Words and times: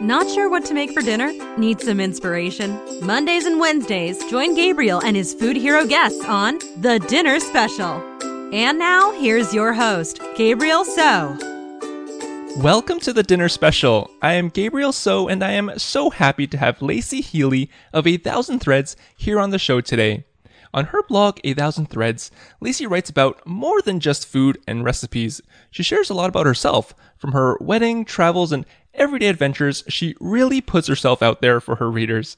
Not 0.00 0.30
sure 0.30 0.48
what 0.48 0.64
to 0.64 0.72
make 0.72 0.92
for 0.92 1.02
dinner? 1.02 1.30
Need 1.58 1.82
some 1.82 2.00
inspiration? 2.00 2.80
Mondays 3.04 3.44
and 3.44 3.60
Wednesdays, 3.60 4.24
join 4.30 4.54
Gabriel 4.54 4.98
and 5.04 5.14
his 5.14 5.34
food 5.34 5.56
hero 5.56 5.84
guests 5.84 6.24
on 6.24 6.58
The 6.78 7.04
Dinner 7.06 7.38
Special. 7.38 8.02
And 8.50 8.78
now, 8.78 9.12
here's 9.12 9.52
your 9.52 9.74
host, 9.74 10.18
Gabriel 10.38 10.86
So. 10.86 11.36
Welcome 12.56 12.98
to 13.00 13.12
the 13.12 13.22
dinner 13.22 13.50
special. 13.50 14.10
I 14.22 14.32
am 14.32 14.48
Gabriel 14.48 14.92
So, 14.92 15.28
and 15.28 15.44
I 15.44 15.52
am 15.52 15.78
so 15.78 16.08
happy 16.08 16.46
to 16.46 16.56
have 16.56 16.78
Laicie 16.78 17.22
Heeley 17.22 17.68
of 17.92 18.06
A 18.06 18.16
Thousand 18.16 18.60
Threads 18.60 18.96
here 19.14 19.38
on 19.38 19.50
the 19.50 19.58
show 19.58 19.82
today. 19.82 20.24
On 20.72 20.86
her 20.86 21.02
blog, 21.02 21.40
A 21.42 21.52
Thousand 21.52 21.90
Threads, 21.90 22.30
Lacey 22.60 22.86
writes 22.86 23.10
about 23.10 23.44
more 23.44 23.82
than 23.82 23.98
just 24.00 24.26
food 24.26 24.56
and 24.66 24.84
recipes. 24.84 25.42
She 25.70 25.82
shares 25.82 26.08
a 26.08 26.14
lot 26.14 26.28
about 26.30 26.46
herself, 26.46 26.94
from 27.18 27.32
her 27.32 27.58
wedding, 27.60 28.04
travels, 28.04 28.52
and 28.52 28.64
everyday 28.94 29.28
adventures. 29.28 29.84
She 29.88 30.14
really 30.20 30.60
puts 30.60 30.88
herself 30.88 31.22
out 31.22 31.40
there 31.40 31.60
for 31.60 31.76
her 31.76 31.90
readers. 31.90 32.36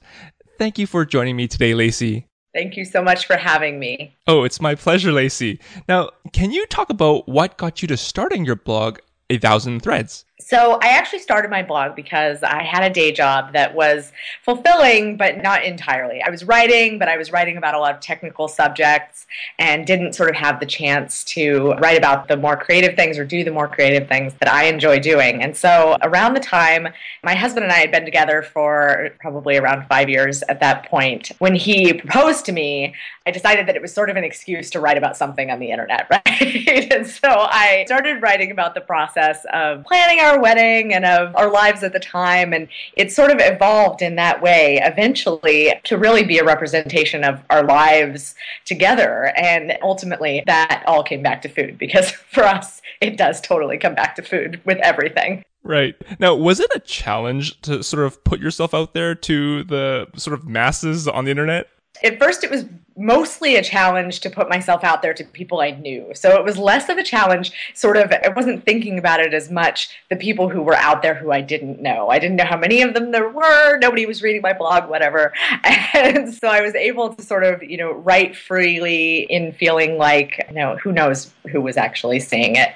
Thank 0.59 0.79
you 0.79 0.87
for 0.87 1.05
joining 1.05 1.37
me 1.37 1.49
today, 1.49 1.73
Laicie. 1.73 2.25
Thank 2.55 2.77
you 2.77 2.85
so 2.85 3.03
much 3.03 3.27
for 3.27 3.37
having 3.37 3.79
me. 3.79 4.15
Oh, 4.27 4.45
it's 4.45 4.61
my 4.61 4.75
pleasure, 4.75 5.11
Laicie. 5.11 5.59
Now, 5.89 6.11
can 6.33 6.53
you 6.53 6.67
talk 6.67 6.91
about 6.91 7.29
what 7.29 7.57
got 7.57 7.81
you 7.81 7.89
to 7.89 7.97
starting 7.97 8.45
your 8.45 8.57
blog, 8.57 8.99
A 9.31 9.39
Thousand 9.39 9.81
Threads? 9.81 10.27
So 10.47 10.79
I 10.83 10.89
actually 10.89 11.21
started 11.21 11.51
my 11.51 11.63
blog 11.63 11.95
because 11.95 12.43
I 12.43 12.63
had 12.63 12.83
a 12.83 12.91
day 12.91 13.13
job 13.13 13.53
that 13.53 13.75
was 13.75 14.13
fulfilling, 14.43 15.17
but 15.17 15.43
not 15.43 15.65
entirely. 15.65 16.21
I 16.23 16.31
was 16.31 16.45
writing, 16.45 16.99
but 16.99 17.09
I 17.09 17.17
was 17.17 17.33
writing 17.33 17.57
about 17.57 17.75
a 17.75 17.79
lot 17.79 17.95
of 17.95 18.01
technical 18.01 18.49
subjects 18.49 19.27
and 19.59 19.87
didn't 19.87 20.15
sort 20.15 20.31
of 20.31 20.37
have 20.37 20.61
the 20.61 20.67
chance 20.67 21.25
to 21.25 21.73
write 21.75 21.97
about 21.97 22.29
the 22.29 22.37
more 22.37 22.57
creative 22.57 22.97
things 22.97 23.19
or 23.19 23.25
do 23.25 23.45
the 23.45 23.51
more 23.51 23.69
creative 23.69 24.09
things 24.09 24.35
that 24.41 24.53
I 24.53 24.65
enjoy 24.65 24.99
doing. 24.99 25.43
And 25.43 25.57
so 25.57 25.97
around 26.03 26.35
the 26.35 26.41
time, 26.41 26.89
my 27.23 27.35
husband 27.35 27.65
and 27.65 27.73
I 27.73 27.79
had 27.79 27.91
been 27.91 28.05
together 28.05 28.43
for 28.43 29.11
probably 29.21 29.57
around 29.57 29.87
five 29.87 30.09
years 30.09 30.43
at 30.49 30.61
that 30.61 30.87
point. 30.87 31.33
When 31.39 31.55
he 31.55 31.93
proposed 31.93 32.45
to 32.47 32.53
me, 32.53 32.95
I 33.27 33.31
decided 33.31 33.69
that 33.69 33.77
it 33.77 33.83
was 33.83 33.95
sort 33.95 34.11
of 34.11 34.17
an 34.17 34.25
excuse 34.25 34.71
to 34.71 34.81
write 34.81 34.99
about 34.99 35.17
something 35.17 35.51
on 35.51 35.61
the 35.61 35.71
internet, 35.71 36.09
right? 36.11 36.93
and 36.93 37.07
so 37.07 37.29
I 37.29 37.85
started 37.87 38.21
writing 38.21 38.51
about 38.51 38.75
the 38.75 38.81
process 38.81 39.45
of 39.53 39.85
planning 39.85 40.21
our 40.21 40.32
our 40.33 40.41
wedding 40.41 40.93
and 40.93 41.05
of 41.05 41.35
our 41.37 41.51
lives 41.51 41.83
at 41.83 41.93
the 41.93 42.01
time. 42.01 42.53
And 42.53 42.69
it 42.97 43.13
sort 43.13 43.31
of 43.31 43.37
evolved 43.41 44.03
in 44.03 44.17
that 44.17 44.43
way 44.43 44.81
eventually 44.83 45.75
to 45.85 45.97
really 45.97 46.25
be 46.25 46.39
a 46.39 46.45
representation 46.45 47.25
of 47.25 47.43
our 47.51 47.65
lives 47.65 48.35
together. 48.65 49.33
And 49.37 49.77
ultimately, 49.83 50.43
that 50.47 50.83
all 50.87 51.03
came 51.03 51.23
back 51.23 51.43
to 51.43 51.49
food 51.49 51.79
because 51.79 52.11
for 52.31 52.45
us, 52.45 52.81
it 53.01 53.17
does 53.17 53.41
totally 53.41 53.79
come 53.79 53.95
back 53.95 54.17
to 54.17 54.23
food 54.23 54.61
with 54.65 54.79
everything. 54.79 55.45
Right. 55.65 55.95
Now, 56.19 56.35
was 56.35 56.59
it 56.59 56.71
a 56.75 56.81
challenge 56.81 57.61
to 57.63 57.85
sort 57.85 58.05
of 58.05 58.25
put 58.25 58.41
yourself 58.41 58.75
out 58.75 58.95
there 58.95 59.15
to 59.15 59.63
the 59.65 60.09
sort 60.17 60.35
of 60.35 60.49
masses 60.49 61.07
on 61.07 61.25
the 61.25 61.31
internet? 61.31 61.69
at 62.03 62.19
first 62.19 62.45
it 62.45 62.51
was 62.51 62.65
mostly 62.97 63.57
a 63.57 63.63
challenge 63.63 64.21
to 64.21 64.31
put 64.31 64.49
myself 64.49 64.85
out 64.85 65.03
there 65.03 65.15
to 65.15 65.25
people 65.25 65.61
I 65.61 65.71
knew. 65.71 66.13
So 66.15 66.37
it 66.37 66.45
was 66.45 66.59
less 66.59 66.89
of 66.89 66.99
a 66.99 67.03
challenge, 67.03 67.53
sort 67.75 67.97
of, 67.97 68.13
I 68.13 68.29
wasn't 68.35 68.65
thinking 68.65 68.99
about 68.99 69.21
it 69.21 69.35
as 69.35 69.51
much 69.51 69.91
the 70.11 70.17
people 70.17 70.49
who 70.49 70.63
were 70.63 70.77
out 70.77 71.03
there 71.03 71.15
who 71.15 71.33
I 71.33 71.41
didn't 71.41 71.81
know. 71.81 72.09
I 72.09 72.19
didn't 72.19 72.37
know 72.37 72.45
how 72.45 72.57
many 72.57 72.83
of 72.83 72.95
them 72.95 73.11
there 73.11 73.29
were. 73.29 73.79
Nobody 73.79 74.07
was 74.07 74.23
reading 74.23 74.43
my 74.43 74.53
blog, 74.53 74.89
whatever. 74.89 75.33
And 75.95 76.33
so 76.33 76.49
I 76.49 76.63
was 76.63 76.75
able 76.75 77.15
to 77.15 77.23
sort 77.23 77.45
of, 77.45 77.63
you 77.63 77.77
know, 77.77 77.93
write 77.93 78.35
freely 78.35 79.21
in 79.31 79.53
feeling 79.53 79.99
like, 79.99 80.45
you 80.49 80.55
know, 80.55 80.77
who 80.79 80.91
knows 80.91 81.33
who 81.51 81.61
was 81.61 81.77
actually 81.77 82.19
seeing 82.19 82.57
it. 82.57 82.71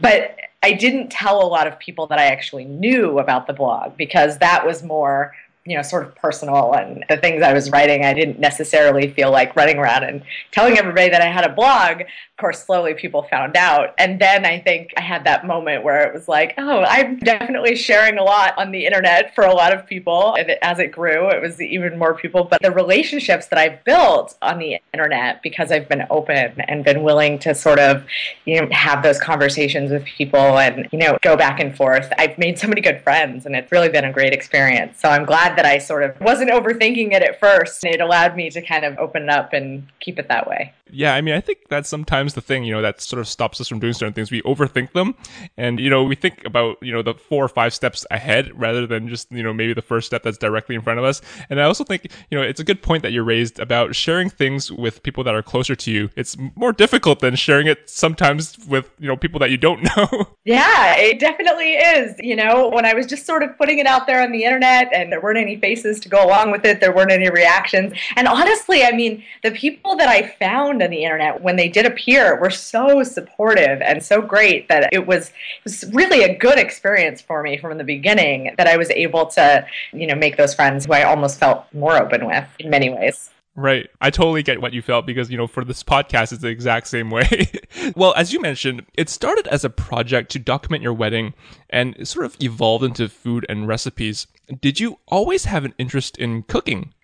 But 0.00 0.36
I 0.64 0.72
didn't 0.72 1.10
tell 1.10 1.42
a 1.42 1.46
lot 1.46 1.66
of 1.66 1.78
people 1.78 2.06
that 2.06 2.18
I 2.18 2.24
actually 2.24 2.64
knew 2.64 3.18
about 3.18 3.46
the 3.46 3.52
blog 3.52 3.98
because 3.98 4.38
that 4.38 4.66
was 4.66 4.82
more 4.82 5.34
you 5.66 5.76
know, 5.76 5.82
sort 5.82 6.06
of 6.06 6.14
personal 6.14 6.74
and 6.74 7.04
the 7.08 7.16
things 7.16 7.42
I 7.42 7.54
was 7.54 7.70
writing, 7.70 8.04
I 8.04 8.12
didn't 8.12 8.38
necessarily 8.38 9.10
feel 9.10 9.30
like 9.30 9.56
running 9.56 9.78
around 9.78 10.04
and 10.04 10.22
telling 10.52 10.76
everybody 10.76 11.08
that 11.08 11.22
I 11.22 11.26
had 11.26 11.44
a 11.44 11.54
blog. 11.54 12.02
Of 12.02 12.36
course, 12.38 12.62
slowly 12.64 12.92
people 12.92 13.22
found 13.22 13.56
out. 13.56 13.94
And 13.96 14.20
then 14.20 14.44
I 14.44 14.60
think 14.60 14.92
I 14.96 15.00
had 15.00 15.24
that 15.24 15.46
moment 15.46 15.82
where 15.82 16.06
it 16.06 16.12
was 16.12 16.28
like, 16.28 16.52
oh, 16.58 16.84
I'm 16.86 17.18
definitely 17.18 17.76
sharing 17.76 18.18
a 18.18 18.24
lot 18.24 18.58
on 18.58 18.72
the 18.72 18.84
internet 18.84 19.34
for 19.34 19.44
a 19.44 19.54
lot 19.54 19.72
of 19.72 19.86
people. 19.86 20.34
And 20.34 20.50
as 20.60 20.78
it 20.78 20.88
grew, 20.88 21.30
it 21.30 21.40
was 21.40 21.60
even 21.62 21.98
more 21.98 22.14
people. 22.14 22.44
But 22.44 22.60
the 22.60 22.70
relationships 22.70 23.46
that 23.46 23.58
I've 23.58 23.82
built 23.84 24.36
on 24.42 24.58
the 24.58 24.80
internet 24.92 25.42
because 25.42 25.72
I've 25.72 25.88
been 25.88 26.06
open 26.10 26.60
and 26.68 26.84
been 26.84 27.02
willing 27.02 27.38
to 27.38 27.54
sort 27.54 27.78
of, 27.78 28.04
you 28.44 28.60
know, 28.60 28.68
have 28.70 29.02
those 29.02 29.18
conversations 29.18 29.90
with 29.90 30.04
people 30.04 30.58
and, 30.58 30.88
you 30.92 30.98
know, 30.98 31.16
go 31.22 31.36
back 31.36 31.58
and 31.58 31.74
forth. 31.74 32.12
I've 32.18 32.36
made 32.36 32.58
so 32.58 32.68
many 32.68 32.82
good 32.82 33.00
friends 33.00 33.46
and 33.46 33.56
it's 33.56 33.72
really 33.72 33.88
been 33.88 34.04
a 34.04 34.12
great 34.12 34.34
experience. 34.34 35.00
So 35.00 35.08
I'm 35.08 35.24
glad 35.24 35.53
that 35.56 35.66
I 35.66 35.78
sort 35.78 36.02
of 36.02 36.20
wasn't 36.20 36.50
overthinking 36.50 37.12
it 37.12 37.22
at 37.22 37.40
first. 37.40 37.84
It 37.84 38.00
allowed 38.00 38.36
me 38.36 38.50
to 38.50 38.62
kind 38.62 38.84
of 38.84 38.98
open 38.98 39.28
up 39.28 39.52
and 39.52 39.86
keep 40.00 40.18
it 40.18 40.28
that 40.28 40.48
way. 40.48 40.72
Yeah, 40.90 41.14
I 41.14 41.22
mean, 41.22 41.34
I 41.34 41.40
think 41.40 41.68
that's 41.70 41.88
sometimes 41.88 42.34
the 42.34 42.42
thing, 42.42 42.62
you 42.64 42.72
know, 42.72 42.82
that 42.82 43.00
sort 43.00 43.18
of 43.18 43.26
stops 43.26 43.58
us 43.60 43.68
from 43.68 43.78
doing 43.78 43.94
certain 43.94 44.12
things. 44.12 44.30
We 44.30 44.42
overthink 44.42 44.92
them. 44.92 45.14
And, 45.56 45.80
you 45.80 45.88
know, 45.88 46.04
we 46.04 46.14
think 46.14 46.44
about, 46.44 46.76
you 46.82 46.92
know, 46.92 47.02
the 47.02 47.14
four 47.14 47.42
or 47.42 47.48
five 47.48 47.72
steps 47.72 48.06
ahead 48.10 48.50
rather 48.58 48.86
than 48.86 49.08
just, 49.08 49.32
you 49.32 49.42
know, 49.42 49.54
maybe 49.54 49.72
the 49.72 49.82
first 49.82 50.06
step 50.06 50.22
that's 50.22 50.36
directly 50.36 50.74
in 50.74 50.82
front 50.82 50.98
of 50.98 51.04
us. 51.04 51.22
And 51.48 51.58
I 51.58 51.64
also 51.64 51.84
think, 51.84 52.12
you 52.30 52.38
know, 52.38 52.44
it's 52.44 52.60
a 52.60 52.64
good 52.64 52.82
point 52.82 53.02
that 53.02 53.12
you 53.12 53.22
raised 53.22 53.58
about 53.58 53.94
sharing 53.96 54.28
things 54.28 54.70
with 54.70 55.02
people 55.02 55.24
that 55.24 55.34
are 55.34 55.42
closer 55.42 55.74
to 55.74 55.90
you. 55.90 56.10
It's 56.16 56.36
more 56.54 56.72
difficult 56.72 57.20
than 57.20 57.34
sharing 57.34 57.66
it 57.66 57.88
sometimes 57.88 58.58
with, 58.68 58.90
you 59.00 59.08
know, 59.08 59.16
people 59.16 59.40
that 59.40 59.50
you 59.50 59.56
don't 59.56 59.82
know. 59.96 60.26
Yeah, 60.44 60.96
it 60.96 61.18
definitely 61.18 61.72
is. 61.72 62.14
You 62.18 62.36
know, 62.36 62.68
when 62.68 62.84
I 62.84 62.92
was 62.92 63.06
just 63.06 63.24
sort 63.24 63.42
of 63.42 63.56
putting 63.56 63.78
it 63.78 63.86
out 63.86 64.06
there 64.06 64.22
on 64.22 64.32
the 64.32 64.44
internet 64.44 64.92
and 64.92 65.10
there 65.10 65.20
weren't 65.20 65.38
any 65.38 65.56
faces 65.56 65.98
to 66.00 66.10
go 66.10 66.24
along 66.24 66.50
with 66.50 66.64
it, 66.66 66.80
there 66.80 66.94
weren't 66.94 67.10
any 67.10 67.30
reactions. 67.30 67.94
And 68.16 68.28
honestly, 68.28 68.84
I 68.84 68.92
mean, 68.92 69.24
the 69.42 69.50
people 69.50 69.96
that 69.96 70.08
I 70.08 70.28
found 70.38 70.83
on 70.84 70.90
the 70.90 71.02
internet 71.02 71.42
when 71.42 71.56
they 71.56 71.68
did 71.68 71.86
appear 71.86 72.38
were 72.40 72.50
so 72.50 73.02
supportive 73.02 73.80
and 73.82 74.02
so 74.02 74.20
great 74.20 74.68
that 74.68 74.88
it 74.92 75.06
was 75.06 75.28
it 75.28 75.64
was 75.64 75.84
really 75.92 76.22
a 76.22 76.36
good 76.36 76.58
experience 76.58 77.20
for 77.20 77.42
me 77.42 77.56
from 77.56 77.76
the 77.78 77.84
beginning 77.84 78.54
that 78.58 78.66
I 78.66 78.76
was 78.76 78.90
able 78.90 79.26
to, 79.26 79.66
you 79.92 80.06
know, 80.06 80.14
make 80.14 80.36
those 80.36 80.54
friends 80.54 80.86
who 80.86 80.92
I 80.92 81.02
almost 81.02 81.40
felt 81.40 81.64
more 81.72 81.96
open 81.96 82.26
with 82.26 82.46
in 82.58 82.70
many 82.70 82.90
ways. 82.90 83.30
Right. 83.56 83.88
I 84.00 84.10
totally 84.10 84.42
get 84.42 84.60
what 84.60 84.72
you 84.72 84.82
felt 84.82 85.06
because, 85.06 85.30
you 85.30 85.36
know, 85.36 85.46
for 85.46 85.64
this 85.64 85.84
podcast, 85.84 86.32
it's 86.32 86.42
the 86.42 86.48
exact 86.48 86.88
same 86.88 87.10
way. 87.10 87.52
well, 87.96 88.12
as 88.16 88.32
you 88.32 88.40
mentioned, 88.40 88.84
it 88.94 89.08
started 89.08 89.46
as 89.46 89.64
a 89.64 89.70
project 89.70 90.32
to 90.32 90.40
document 90.40 90.82
your 90.82 90.92
wedding 90.92 91.34
and 91.70 92.06
sort 92.06 92.26
of 92.26 92.36
evolved 92.42 92.84
into 92.84 93.08
food 93.08 93.46
and 93.48 93.68
recipes. 93.68 94.26
Did 94.60 94.80
you 94.80 94.98
always 95.06 95.44
have 95.44 95.64
an 95.64 95.74
interest 95.78 96.18
in 96.18 96.42
cooking? 96.42 96.94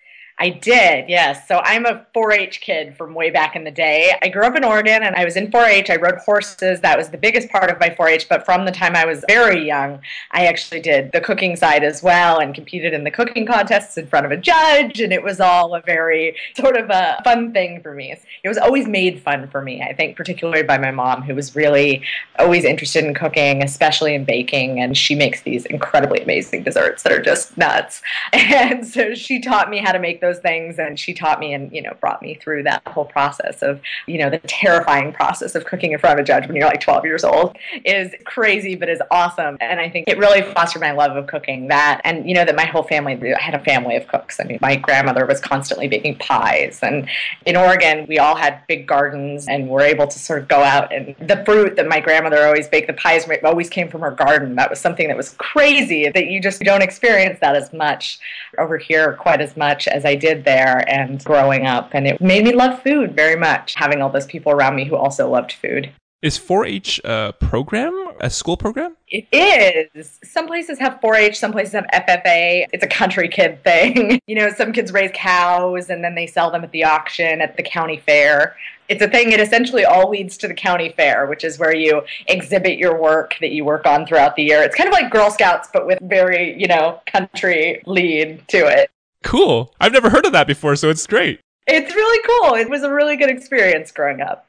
I 0.41 0.49
did, 0.49 1.07
yes. 1.07 1.47
So 1.47 1.61
I'm 1.65 1.85
a 1.85 2.07
4 2.15 2.33
H 2.33 2.63
kid 2.63 2.97
from 2.97 3.13
way 3.13 3.29
back 3.29 3.55
in 3.55 3.65
the 3.65 3.71
day. 3.71 4.15
I 4.23 4.29
grew 4.29 4.47
up 4.47 4.57
in 4.57 4.65
Oregon 4.65 5.03
and 5.03 5.15
I 5.15 5.23
was 5.23 5.37
in 5.37 5.51
4 5.51 5.67
H. 5.67 5.91
I 5.91 5.97
rode 5.97 6.17
horses. 6.17 6.81
That 6.81 6.97
was 6.97 7.11
the 7.11 7.19
biggest 7.19 7.51
part 7.51 7.71
of 7.71 7.79
my 7.79 7.95
4 7.95 8.09
H. 8.09 8.27
But 8.27 8.47
from 8.47 8.65
the 8.65 8.73
time 8.73 8.97
I 8.97 9.05
was 9.05 9.23
very 9.29 9.67
young, 9.67 10.01
I 10.31 10.47
actually 10.47 10.81
did 10.81 11.13
the 11.13 11.21
cooking 11.21 11.57
side 11.57 11.85
as 11.85 12.03
well 12.03 12.39
and 12.39 12.55
competed 12.55 12.95
in 12.95 13.05
the 13.05 13.11
cooking 13.11 13.45
contests 13.45 13.99
in 13.99 14.07
front 14.07 14.25
of 14.25 14.33
a 14.33 14.39
judge. 14.39 14.99
And 15.01 15.13
it 15.13 15.23
was 15.23 15.41
all 15.41 15.75
a 15.75 15.83
very 15.83 16.35
sort 16.57 16.79
of 16.79 16.89
a 16.89 17.21
fun 17.23 17.53
thing 17.53 17.83
for 17.83 17.95
me. 17.95 18.17
It 18.43 18.49
was 18.49 18.57
always 18.57 18.89
made 18.89 19.21
fun 19.21 19.47
for 19.49 19.61
me, 19.61 19.83
I 19.83 19.93
think, 19.93 20.17
particularly 20.17 20.63
by 20.63 20.79
my 20.79 20.91
mom, 20.91 21.21
who 21.21 21.35
was 21.35 21.55
really 21.55 22.03
always 22.39 22.65
interested 22.65 23.05
in 23.05 23.13
cooking, 23.13 23.63
especially 23.63 24.15
in 24.15 24.25
baking. 24.25 24.81
And 24.81 24.97
she 24.97 25.15
makes 25.15 25.43
these 25.43 25.67
incredibly 25.67 26.23
amazing 26.23 26.63
desserts 26.63 27.03
that 27.03 27.13
are 27.13 27.21
just 27.21 27.59
nuts. 27.59 28.01
And 28.61 28.87
so 28.87 29.15
she 29.15 29.41
taught 29.41 29.71
me 29.71 29.79
how 29.79 29.93
to 29.93 29.99
make 29.99 30.21
those 30.21 30.30
those 30.31 30.41
things 30.41 30.79
and 30.79 30.99
she 30.99 31.13
taught 31.13 31.41
me 31.41 31.53
and 31.53 31.73
you 31.73 31.83
know 31.83 31.93
brought 32.01 32.23
me 32.23 32.35
through 32.35 32.63
that 32.63 32.83
whole 32.87 33.05
process 33.05 33.63
of 33.63 33.81
you 34.07 34.19
know 34.19 34.31
the 34.31 34.39
terrifying 34.39 35.13
process 35.13 35.55
of 35.55 35.65
cooking 35.65 35.93
in 35.93 35.99
front 35.99 36.19
of 36.19 36.23
a 36.23 36.27
judge 36.27 36.47
when 36.47 36.57
you're 36.57 36.67
like 36.67 36.81
12 36.81 37.05
years 37.05 37.25
old 37.25 37.57
is 37.85 38.15
crazy 38.25 38.75
but 38.75 38.89
is 38.89 39.03
awesome. 39.11 39.57
And 39.61 39.81
i 39.81 39.89
think 39.89 40.09
it 40.09 40.19
really 40.19 40.43
fostered 40.43 40.81
my 40.81 40.93
love 40.93 41.17
of 41.17 41.27
cooking 41.27 41.69
that 41.69 42.01
and 42.05 42.29
you 42.29 42.35
know 42.35 42.45
that 42.45 42.57
my 42.57 42.67
whole 42.67 42.83
family 42.83 43.11
I 43.35 43.41
had 43.41 43.55
a 43.55 43.65
family 43.65 43.97
of 43.97 44.07
cooks. 44.07 44.39
I 44.41 44.45
mean 44.45 44.59
my 44.61 44.77
grandmother 44.77 45.27
was 45.27 45.41
constantly 45.41 45.89
baking 45.89 46.17
pies 46.17 46.81
and 46.83 47.09
in 47.47 47.57
oregon 47.57 48.07
we 48.09 48.19
all 48.19 48.37
had 48.37 48.63
big 48.69 48.87
gardens 48.87 49.49
and 49.49 49.69
were 49.69 49.83
able 49.83 50.07
to 50.07 50.19
sort 50.19 50.43
of 50.43 50.49
go 50.49 50.63
out 50.63 50.93
and 50.93 51.15
the 51.21 51.43
fruit 51.45 51.77
that 51.77 51.89
my 51.89 52.01
grandmother 52.01 52.47
always 52.47 52.69
baked 52.69 52.87
the 52.87 52.95
pies 52.95 53.27
always 53.45 53.69
came 53.69 53.89
from 53.89 54.01
her 54.01 54.11
garden. 54.11 54.55
That 54.57 54.71
was 54.71 54.81
something 54.81 55.09
that 55.09 55.17
was 55.17 55.31
crazy 55.39 56.09
that 56.09 56.27
you 56.27 56.41
just 56.41 56.61
don't 56.61 56.83
experience 56.83 57.39
that 57.41 57.57
as 57.57 57.73
much 57.73 58.19
over 58.59 58.79
here 58.79 59.15
quite 59.15 59.41
as 59.41 59.57
much 59.57 59.87
as 59.89 60.05
i 60.05 60.15
did 60.21 60.45
there 60.45 60.89
and 60.89 61.23
growing 61.25 61.67
up. 61.67 61.91
And 61.93 62.07
it 62.07 62.21
made 62.21 62.45
me 62.45 62.53
love 62.53 62.83
food 62.83 63.17
very 63.17 63.37
much, 63.37 63.75
having 63.75 64.03
all 64.03 64.11
those 64.11 64.27
people 64.27 64.53
around 64.53 64.77
me 64.77 64.85
who 64.85 64.97
also 64.97 65.29
loved 65.29 65.53
food. 65.53 65.93
Is 66.23 66.39
4-H 66.39 67.01
a 67.03 67.09
uh, 67.09 67.33
program, 67.33 68.13
a 68.21 68.29
school 68.29 68.59
program? 68.59 68.95
It 69.09 69.27
is. 69.33 70.19
Some 70.23 70.47
places 70.47 70.79
have 70.79 71.01
4-H, 71.01 71.39
some 71.39 71.51
places 71.51 71.73
have 71.73 71.87
FFA. 71.95 72.67
It's 72.75 72.85
a 72.85 72.89
country 72.89 73.27
kid 73.27 73.65
thing. 73.65 74.21
you 74.27 74.35
know, 74.35 74.51
some 74.51 74.75
kids 74.75 74.93
raise 74.93 75.11
cows 75.15 75.89
and 75.89 76.05
then 76.05 76.15
they 76.15 76.27
sell 76.27 76.51
them 76.51 76.63
at 76.63 76.73
the 76.73 76.85
auction 76.85 77.41
at 77.41 77.57
the 77.57 77.63
county 77.63 78.03
fair. 78.05 78.55
It's 78.91 79.01
a 79.01 79.09
thing. 79.09 79.33
It 79.33 79.41
essentially 79.41 79.87
all 79.87 80.11
leads 80.11 80.37
to 80.39 80.49
the 80.49 80.53
county 80.53 80.91
fair, 80.91 81.27
which 81.27 81.43
is 81.43 81.59
where 81.59 81.75
you 81.75 82.03
exhibit 82.27 82.77
your 82.77 83.01
work 83.01 83.37
that 83.41 83.53
you 83.53 83.65
work 83.65 83.87
on 83.87 84.05
throughout 84.05 84.37
the 84.37 84.43
year. 84.43 84.63
It's 84.63 84.77
kind 84.77 84.89
of 84.89 84.93
like 84.93 85.11
Girl 85.11 85.31
Scouts, 85.31 85.71
but 85.73 85.87
with 85.87 86.01
very, 86.03 86.61
you 86.61 86.67
know, 86.67 87.01
country 87.07 87.83
lead 87.87 88.47
to 88.49 88.67
it. 88.67 88.91
Cool. 89.23 89.75
I've 89.81 89.93
never 89.93 90.11
heard 90.11 90.27
of 90.27 90.33
that 90.33 90.47
before, 90.47 90.77
so 90.77 90.91
it's 90.91 91.07
great. 91.07 91.41
It's 91.67 91.95
really 91.95 92.27
cool. 92.27 92.55
It 92.55 92.71
was 92.71 92.83
a 92.83 92.93
really 92.93 93.17
good 93.17 93.31
experience 93.31 93.93
growing 93.93 94.21
up. 94.21 94.47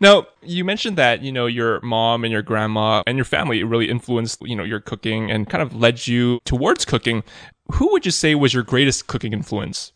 Now, 0.00 0.26
you 0.42 0.64
mentioned 0.64 0.96
that, 0.98 1.22
you 1.22 1.32
know, 1.32 1.46
your 1.46 1.80
mom 1.80 2.24
and 2.24 2.32
your 2.32 2.42
grandma 2.42 3.02
and 3.06 3.18
your 3.18 3.24
family 3.24 3.64
really 3.64 3.90
influenced, 3.90 4.40
you 4.42 4.54
know, 4.54 4.62
your 4.62 4.80
cooking 4.80 5.30
and 5.30 5.48
kind 5.48 5.62
of 5.62 5.74
led 5.74 6.06
you 6.06 6.38
towards 6.44 6.84
cooking. 6.84 7.24
Who 7.72 7.90
would 7.90 8.04
you 8.04 8.12
say 8.12 8.34
was 8.34 8.54
your 8.54 8.62
greatest 8.62 9.06
cooking 9.06 9.32
influence? 9.32 9.92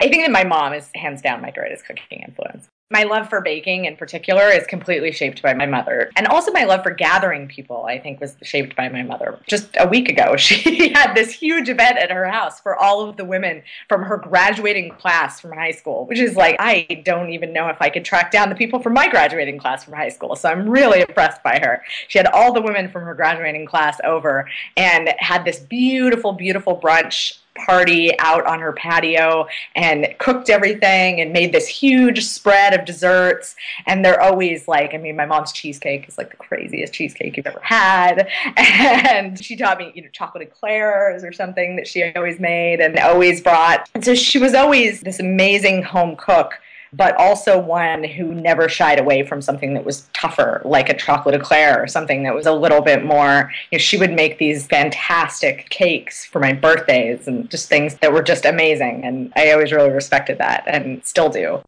I 0.00 0.08
think 0.08 0.24
that 0.24 0.32
my 0.32 0.44
mom 0.44 0.72
is 0.72 0.88
hands 0.94 1.22
down 1.22 1.40
my 1.40 1.50
greatest 1.50 1.84
cooking 1.86 2.24
influence. 2.26 2.68
My 2.90 3.04
love 3.04 3.30
for 3.30 3.40
baking 3.40 3.86
in 3.86 3.96
particular 3.96 4.50
is 4.50 4.66
completely 4.66 5.10
shaped 5.10 5.40
by 5.40 5.54
my 5.54 5.64
mother. 5.64 6.10
And 6.16 6.26
also 6.26 6.52
my 6.52 6.64
love 6.64 6.82
for 6.82 6.90
gathering 6.90 7.48
people, 7.48 7.86
I 7.86 7.98
think, 7.98 8.20
was 8.20 8.36
shaped 8.42 8.76
by 8.76 8.90
my 8.90 9.02
mother. 9.02 9.40
Just 9.46 9.70
a 9.78 9.88
week 9.88 10.10
ago, 10.10 10.36
she 10.38 10.92
had 10.92 11.14
this 11.14 11.32
huge 11.32 11.70
event 11.70 11.96
at 11.96 12.10
her 12.10 12.28
house 12.28 12.60
for 12.60 12.76
all 12.76 13.08
of 13.08 13.16
the 13.16 13.24
women 13.24 13.62
from 13.88 14.02
her 14.02 14.18
graduating 14.18 14.90
class 14.90 15.40
from 15.40 15.52
high 15.52 15.70
school, 15.70 16.04
which 16.06 16.18
is 16.18 16.36
like, 16.36 16.56
I 16.58 17.02
don't 17.06 17.30
even 17.30 17.54
know 17.54 17.68
if 17.68 17.78
I 17.80 17.88
could 17.88 18.04
track 18.04 18.30
down 18.30 18.50
the 18.50 18.54
people 18.54 18.80
from 18.80 18.92
my 18.92 19.08
graduating 19.08 19.58
class 19.58 19.82
from 19.84 19.94
high 19.94 20.10
school. 20.10 20.36
So 20.36 20.50
I'm 20.50 20.68
really 20.68 21.00
impressed 21.00 21.42
by 21.42 21.58
her. 21.60 21.82
She 22.08 22.18
had 22.18 22.26
all 22.26 22.52
the 22.52 22.60
women 22.60 22.90
from 22.90 23.04
her 23.04 23.14
graduating 23.14 23.64
class 23.64 23.98
over 24.04 24.46
and 24.76 25.08
had 25.18 25.46
this 25.46 25.58
beautiful, 25.58 26.32
beautiful 26.32 26.78
brunch 26.78 27.38
party 27.54 28.18
out 28.18 28.46
on 28.46 28.60
her 28.60 28.72
patio 28.72 29.46
and 29.74 30.14
cooked 30.18 30.50
everything 30.50 31.20
and 31.20 31.32
made 31.32 31.52
this 31.52 31.68
huge 31.68 32.24
spread 32.24 32.74
of 32.74 32.84
desserts. 32.84 33.54
And 33.86 34.04
they're 34.04 34.20
always 34.20 34.68
like, 34.68 34.94
I 34.94 34.96
mean, 34.96 35.16
my 35.16 35.26
mom's 35.26 35.52
cheesecake 35.52 36.08
is 36.08 36.18
like 36.18 36.30
the 36.30 36.36
craziest 36.36 36.92
cheesecake 36.92 37.36
you've 37.36 37.46
ever 37.46 37.60
had. 37.62 38.28
And 39.14 39.42
she 39.42 39.56
taught 39.56 39.78
me, 39.78 39.92
you 39.94 40.02
know, 40.02 40.08
chocolate 40.12 40.42
eclairs 40.42 41.22
or 41.22 41.32
something 41.32 41.76
that 41.76 41.86
she 41.86 42.02
always 42.14 42.40
made 42.40 42.80
and 42.80 42.98
always 42.98 43.40
brought. 43.40 43.88
And 43.94 44.04
so 44.04 44.14
she 44.14 44.38
was 44.38 44.54
always 44.54 45.00
this 45.00 45.20
amazing 45.20 45.82
home 45.82 46.16
cook 46.16 46.54
but 46.96 47.16
also 47.16 47.58
one 47.58 48.04
who 48.04 48.34
never 48.34 48.68
shied 48.68 48.98
away 48.98 49.24
from 49.24 49.42
something 49.42 49.74
that 49.74 49.84
was 49.84 50.08
tougher, 50.12 50.62
like 50.64 50.88
a 50.88 50.96
chocolate 50.96 51.34
eclair 51.34 51.82
or 51.82 51.86
something 51.86 52.22
that 52.22 52.34
was 52.34 52.46
a 52.46 52.52
little 52.52 52.80
bit 52.80 53.04
more. 53.04 53.50
You 53.70 53.78
know, 53.78 53.80
she 53.80 53.96
would 53.96 54.12
make 54.12 54.38
these 54.38 54.66
fantastic 54.66 55.68
cakes 55.70 56.24
for 56.24 56.40
my 56.40 56.52
birthdays 56.52 57.26
and 57.26 57.50
just 57.50 57.68
things 57.68 57.96
that 57.96 58.12
were 58.12 58.22
just 58.22 58.44
amazing. 58.44 59.04
And 59.04 59.32
I 59.36 59.52
always 59.52 59.72
really 59.72 59.90
respected 59.90 60.38
that 60.38 60.64
and 60.66 61.04
still 61.04 61.28
do. 61.28 61.62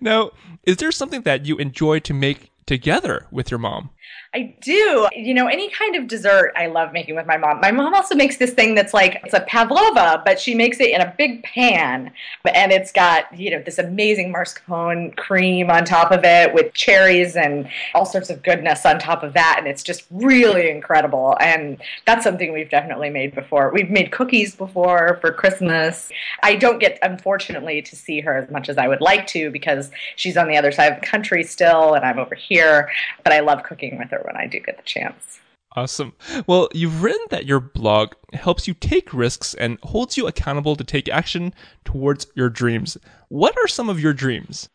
Now, 0.00 0.30
is 0.64 0.78
there 0.78 0.92
something 0.92 1.22
that 1.22 1.46
you 1.46 1.56
enjoy 1.56 2.00
to 2.00 2.14
make 2.14 2.50
together 2.66 3.26
with 3.30 3.50
your 3.50 3.58
mom? 3.58 3.90
I 4.34 4.52
do. 4.60 5.08
You 5.14 5.32
know, 5.32 5.46
any 5.46 5.70
kind 5.70 5.94
of 5.94 6.08
dessert 6.08 6.52
I 6.56 6.66
love 6.66 6.92
making 6.92 7.14
with 7.14 7.24
my 7.24 7.36
mom. 7.36 7.60
My 7.60 7.70
mom 7.70 7.94
also 7.94 8.16
makes 8.16 8.36
this 8.36 8.52
thing 8.52 8.74
that's 8.74 8.92
like 8.92 9.20
it's 9.24 9.32
a 9.32 9.40
pavlova, 9.40 10.22
but 10.24 10.40
she 10.40 10.56
makes 10.56 10.80
it 10.80 10.90
in 10.90 11.00
a 11.00 11.14
big 11.16 11.44
pan, 11.44 12.10
and 12.52 12.72
it's 12.72 12.90
got 12.90 13.32
you 13.38 13.52
know 13.52 13.62
this 13.62 13.78
amazing 13.78 14.32
mascarpone 14.32 15.16
cream 15.16 15.70
on 15.70 15.84
top 15.84 16.10
of 16.10 16.24
it 16.24 16.52
with 16.52 16.74
cherries 16.74 17.36
and 17.36 17.68
all 17.94 18.04
sorts 18.04 18.28
of 18.28 18.42
goodness 18.42 18.84
on 18.84 18.98
top 18.98 19.22
of 19.22 19.34
that, 19.34 19.54
and 19.58 19.68
it's 19.68 19.84
just 19.84 20.04
really 20.10 20.68
incredible. 20.68 21.36
And 21.38 21.80
that's 22.04 22.24
something 22.24 22.52
we've 22.52 22.70
definitely 22.70 23.10
made 23.10 23.36
before. 23.36 23.70
We've 23.72 23.90
made 23.90 24.10
cookies 24.10 24.56
before 24.56 25.18
for 25.20 25.30
Christmas. 25.30 26.10
I 26.42 26.56
don't 26.56 26.80
get, 26.80 26.98
unfortunately, 27.02 27.82
to 27.82 27.94
see 27.94 28.20
her 28.20 28.36
as 28.36 28.50
much 28.50 28.68
as 28.68 28.78
I 28.78 28.88
would 28.88 29.00
like 29.00 29.28
to 29.28 29.52
because 29.52 29.92
she's 30.16 30.36
on 30.36 30.48
the 30.48 30.56
other 30.56 30.72
side 30.72 30.92
of 30.92 31.00
the 31.00 31.06
country 31.06 31.44
still, 31.44 31.94
and 31.94 32.04
I'm 32.04 32.18
over 32.18 32.34
here. 32.34 32.90
But 33.22 33.32
I 33.32 33.38
love 33.38 33.62
cooking 33.62 33.96
with 33.96 34.10
her 34.10 34.23
when 34.24 34.36
I 34.36 34.46
do 34.46 34.60
get 34.60 34.76
the 34.76 34.82
chance. 34.82 35.40
Awesome. 35.76 36.12
Well, 36.46 36.68
you've 36.72 37.02
written 37.02 37.26
that 37.30 37.46
your 37.46 37.58
blog 37.58 38.12
helps 38.32 38.68
you 38.68 38.74
take 38.74 39.12
risks 39.12 39.54
and 39.54 39.78
holds 39.82 40.16
you 40.16 40.28
accountable 40.28 40.76
to 40.76 40.84
take 40.84 41.08
action 41.08 41.52
towards 41.84 42.28
your 42.34 42.48
dreams. 42.48 42.96
What 43.28 43.56
are 43.58 43.66
some 43.66 43.88
of 43.88 43.98
your 43.98 44.12
dreams? 44.12 44.68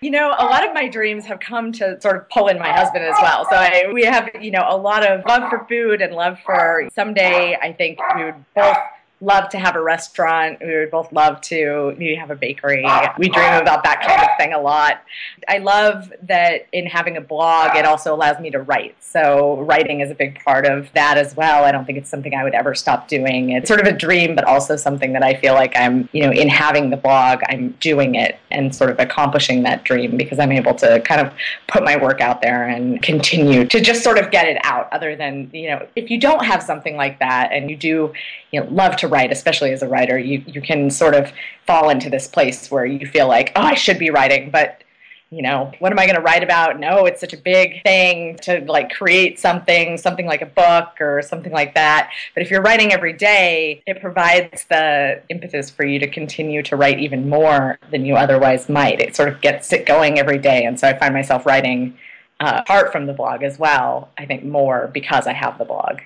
You 0.00 0.10
know, 0.10 0.34
a 0.36 0.44
lot 0.44 0.66
of 0.66 0.74
my 0.74 0.88
dreams 0.88 1.24
have 1.26 1.38
come 1.38 1.70
to 1.72 2.00
sort 2.00 2.16
of 2.16 2.28
pull 2.30 2.48
in 2.48 2.58
my 2.58 2.72
husband 2.72 3.04
as 3.04 3.14
well. 3.22 3.44
So 3.48 3.54
I, 3.54 3.90
we 3.92 4.02
have, 4.04 4.28
you 4.40 4.50
know, 4.50 4.64
a 4.68 4.76
lot 4.76 5.06
of 5.08 5.24
love 5.26 5.48
for 5.48 5.64
food 5.68 6.02
and 6.02 6.14
love 6.14 6.38
for 6.44 6.88
someday 6.92 7.56
I 7.60 7.72
think 7.72 8.00
we 8.16 8.24
would 8.24 8.44
both 8.56 8.76
love 9.20 9.48
to 9.50 9.58
have 9.58 9.76
a 9.76 9.82
restaurant. 9.82 10.58
We 10.60 10.76
would 10.76 10.90
both 10.90 11.12
love 11.12 11.40
to 11.42 11.94
maybe 11.98 12.14
have 12.14 12.30
a 12.30 12.36
bakery. 12.36 12.86
We 13.18 13.28
dream 13.28 13.54
about 13.54 13.84
that 13.84 14.02
kind 14.02 14.22
of 14.22 14.28
thing 14.38 14.52
a 14.52 14.60
lot. 14.60 15.02
I 15.48 15.58
love 15.58 16.12
that 16.22 16.66
in 16.72 16.86
having 16.86 17.16
a 17.16 17.20
blog, 17.20 17.76
it 17.76 17.84
also 17.84 18.14
allows 18.14 18.40
me 18.40 18.50
to 18.50 18.60
write. 18.60 18.96
So 19.00 19.60
writing 19.62 20.00
is 20.00 20.10
a 20.10 20.14
big 20.14 20.42
part 20.44 20.66
of 20.66 20.92
that 20.94 21.18
as 21.18 21.36
well. 21.36 21.64
I 21.64 21.72
don't 21.72 21.84
think 21.84 21.98
it's 21.98 22.08
something 22.08 22.34
I 22.34 22.44
would 22.44 22.54
ever 22.54 22.74
stop 22.74 23.08
doing. 23.08 23.50
It's 23.50 23.68
sort 23.68 23.80
of 23.80 23.86
a 23.86 23.92
dream, 23.92 24.34
but 24.34 24.44
also 24.44 24.76
something 24.76 25.12
that 25.12 25.22
I 25.22 25.34
feel 25.34 25.54
like 25.54 25.76
I'm, 25.76 26.08
you 26.12 26.22
know, 26.22 26.30
in 26.30 26.48
having 26.48 26.90
the 26.90 26.96
blog, 26.96 27.40
I'm 27.48 27.72
doing 27.80 28.14
it 28.14 28.38
and 28.50 28.74
sort 28.74 28.90
of 28.90 28.98
accomplishing 29.00 29.64
that 29.64 29.84
dream 29.84 30.16
because 30.16 30.38
I'm 30.38 30.52
able 30.52 30.74
to 30.76 31.00
kind 31.00 31.20
of 31.20 31.32
put 31.66 31.82
my 31.82 31.96
work 31.96 32.20
out 32.20 32.40
there 32.40 32.68
and 32.68 33.02
continue 33.02 33.66
to 33.66 33.80
just 33.80 34.04
sort 34.04 34.16
of 34.16 34.30
get 34.30 34.46
it 34.46 34.58
out 34.64 34.88
other 34.92 35.16
than, 35.16 35.50
you 35.52 35.68
know, 35.70 35.86
if 35.96 36.08
you 36.10 36.18
don't 36.20 36.44
have 36.44 36.62
something 36.62 36.96
like 36.96 37.18
that 37.18 37.50
and 37.52 37.68
you 37.68 37.76
do, 37.76 38.12
you 38.52 38.60
know, 38.60 38.66
love 38.70 38.96
to 38.96 39.08
write, 39.10 39.32
especially 39.32 39.72
as 39.72 39.82
a 39.82 39.88
writer, 39.88 40.18
you, 40.18 40.42
you 40.46 40.62
can 40.62 40.90
sort 40.90 41.14
of 41.14 41.32
fall 41.66 41.90
into 41.90 42.08
this 42.08 42.26
place 42.26 42.70
where 42.70 42.86
you 42.86 43.06
feel 43.06 43.28
like, 43.28 43.52
oh, 43.56 43.62
I 43.62 43.74
should 43.74 43.98
be 43.98 44.10
writing, 44.10 44.50
but 44.50 44.82
you 45.30 45.42
know, 45.42 45.70
what 45.78 45.92
am 45.92 45.98
I 45.98 46.06
going 46.06 46.16
to 46.16 46.22
write 46.22 46.42
about? 46.42 46.80
No, 46.80 47.06
it's 47.06 47.20
such 47.20 47.32
a 47.32 47.36
big 47.36 47.84
thing 47.84 48.36
to 48.42 48.64
like 48.66 48.90
create 48.90 49.38
something, 49.38 49.96
something 49.96 50.26
like 50.26 50.42
a 50.42 50.46
book 50.46 51.00
or 51.00 51.22
something 51.22 51.52
like 51.52 51.74
that. 51.74 52.10
But 52.34 52.42
if 52.42 52.50
you're 52.50 52.62
writing 52.62 52.92
every 52.92 53.12
day, 53.12 53.80
it 53.86 54.00
provides 54.00 54.64
the 54.64 55.22
impetus 55.28 55.70
for 55.70 55.84
you 55.84 56.00
to 56.00 56.08
continue 56.08 56.64
to 56.64 56.74
write 56.74 56.98
even 56.98 57.28
more 57.28 57.78
than 57.92 58.04
you 58.04 58.16
otherwise 58.16 58.68
might. 58.68 59.00
It 59.00 59.14
sort 59.14 59.28
of 59.28 59.40
gets 59.40 59.72
it 59.72 59.86
going 59.86 60.18
every 60.18 60.38
day. 60.38 60.64
And 60.64 60.80
so 60.80 60.88
I 60.88 60.98
find 60.98 61.14
myself 61.14 61.46
writing 61.46 61.96
uh, 62.40 62.62
apart 62.64 62.90
from 62.90 63.06
the 63.06 63.12
blog 63.12 63.44
as 63.44 63.56
well, 63.56 64.08
I 64.18 64.26
think 64.26 64.44
more 64.44 64.90
because 64.92 65.28
I 65.28 65.32
have 65.32 65.58
the 65.58 65.64
blog 65.64 66.00